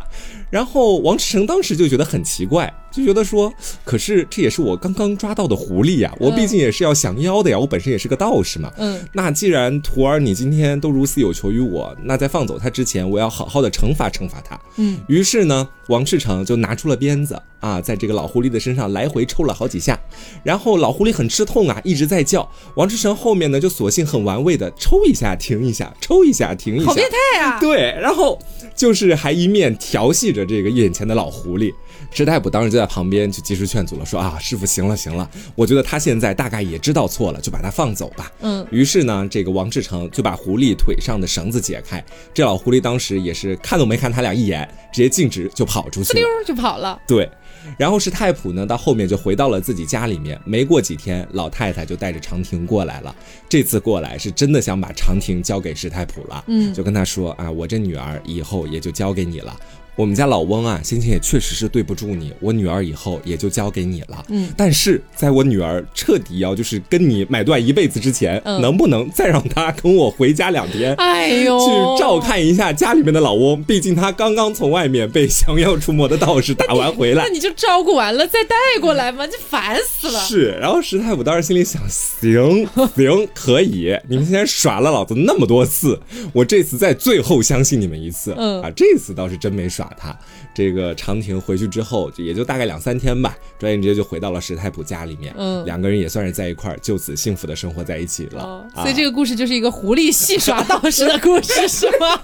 [0.51, 2.73] 然后王志成当时就觉得很奇怪。
[2.95, 3.53] 就觉得说，
[3.85, 8.73] 可是这也是我刚刚抓到的狐狸呀，我毕竟也是要降妖的呀，我本身也是个道士嘛。
[8.79, 14.59] 嗯，那既然徒儿你今天都如此有求于我，那在放走他之前，我要好好的惩罚惩罚他。
[14.77, 19.99] 嗯，于是呢，王赤诚就拿出了鞭子啊，在这个老狐狸的身上来回抽了好几下，
[20.45, 22.49] 然后老狐狸很吃痛啊，一直在叫。
[22.77, 27.59] 王赤诚后面呢，就索性很玩味的抽一下停一下，抽一下停一下，好变态啊！
[27.59, 28.39] 对，然后
[28.75, 31.73] 就是还一面调戏着这个眼前的老狐狸。
[32.15, 38.31] 石太卜当时就在旁边就及时劝阻了，说啊，师傅行了行了，我觉得他现在大概也知道错了，就把他放走吧。
[38.41, 42.03] 嗯，于是呢，这个王志成就把狐狸腿上的绳子解开，
[42.33, 46.97] 这老狐狸当时也是看都没看他俩一眼，直接径直就跑出去，溜就跑了。
[47.05, 47.29] 对，
[47.77, 53.13] 然后是太普呢，到后面就回到了自己家里面，没过几天，老太太就带着长亭过来了。
[53.49, 59.59] 这次过来是真的想把长亭交给石太普了，嗯，就跟他说啊，我这女儿以后也就交给你了。
[59.97, 64.25] 我们家老翁啊，先前也确实是对不住你，我女儿以后也就交给你了。
[64.29, 70.95] 嗯，但是在我女儿彻底要就是跟你买断一辈子之前，能不能再让她跟我回家两天？
[70.95, 77.23] 哎呦，去照看一下家里面的老翁，毕竟他刚刚从外面被降妖除魔的道士打完回来。
[77.29, 80.19] 那你就照顾完了再带过来嘛，就烦死了。
[80.21, 82.67] 是，然后石太武当时心里想：行
[82.97, 86.01] 行，可以，你们今天耍了老子那么多次，
[86.33, 88.35] 我这次再最后相信你们一次。
[88.37, 89.84] 嗯啊，这次倒是真没耍。
[89.85, 90.17] 打他，
[90.55, 95.35] 这个长亭回去之后，就也就大概两三天吧，转眼直接就回到了石太普家里面。
[95.37, 98.67] 嗯，两个人也算是在一块儿，就此幸福的生活在一起了。
[98.77, 102.21] 所以这个故事就是一个狐狸戏耍道士的故事，是吗？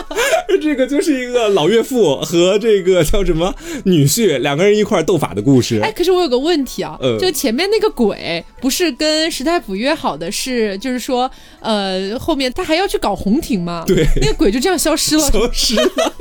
[0.62, 3.54] 这个就是一个老岳父和这个叫什么
[3.84, 5.80] 女婿两个人一块儿斗法的故事。
[5.80, 13.84] 哎，可是我有个问题啊，就前面那个鬼不是跟石太普约好的是，就是说，呃，后面他还要去搞红亭吗？
[13.86, 16.12] 对，那个鬼就这样消失了，消失了。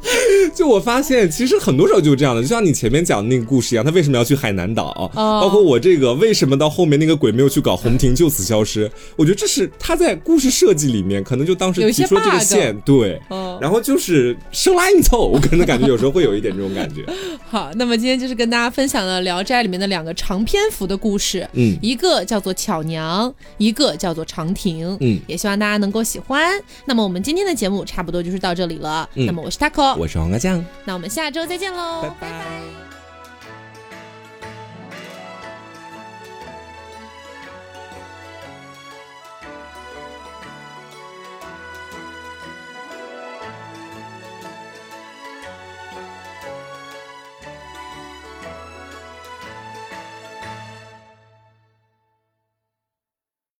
[0.54, 5.10] 就我发现，其实很多时候就是这样的，就像你前面讲的那个故事一样，他为什么要去海南岛？
[5.14, 8.90] 包括我这个为什么到后面那个鬼没有去搞红亭，就此消失？
[9.16, 13.20] 我觉得这是他在故事设计里面可能就当时提出这个线，对，
[13.60, 17.04] 然后就是生拉硬凑，我个人的感觉有时候会有一点这种感觉。
[17.48, 26.52] 好，那么今天就是跟大家分享了《聊斋》里面的两个长篇幅的故事，嗯，一个叫做巧娘，一个叫做长亭，嗯，也希望大家能够喜欢。
[26.86, 29.85] 那么我们今天的节目差不多就是到这里了，那么我是 taco。
[29.94, 32.85] 我是黄瓜酱，那我们下周再见喽，拜拜。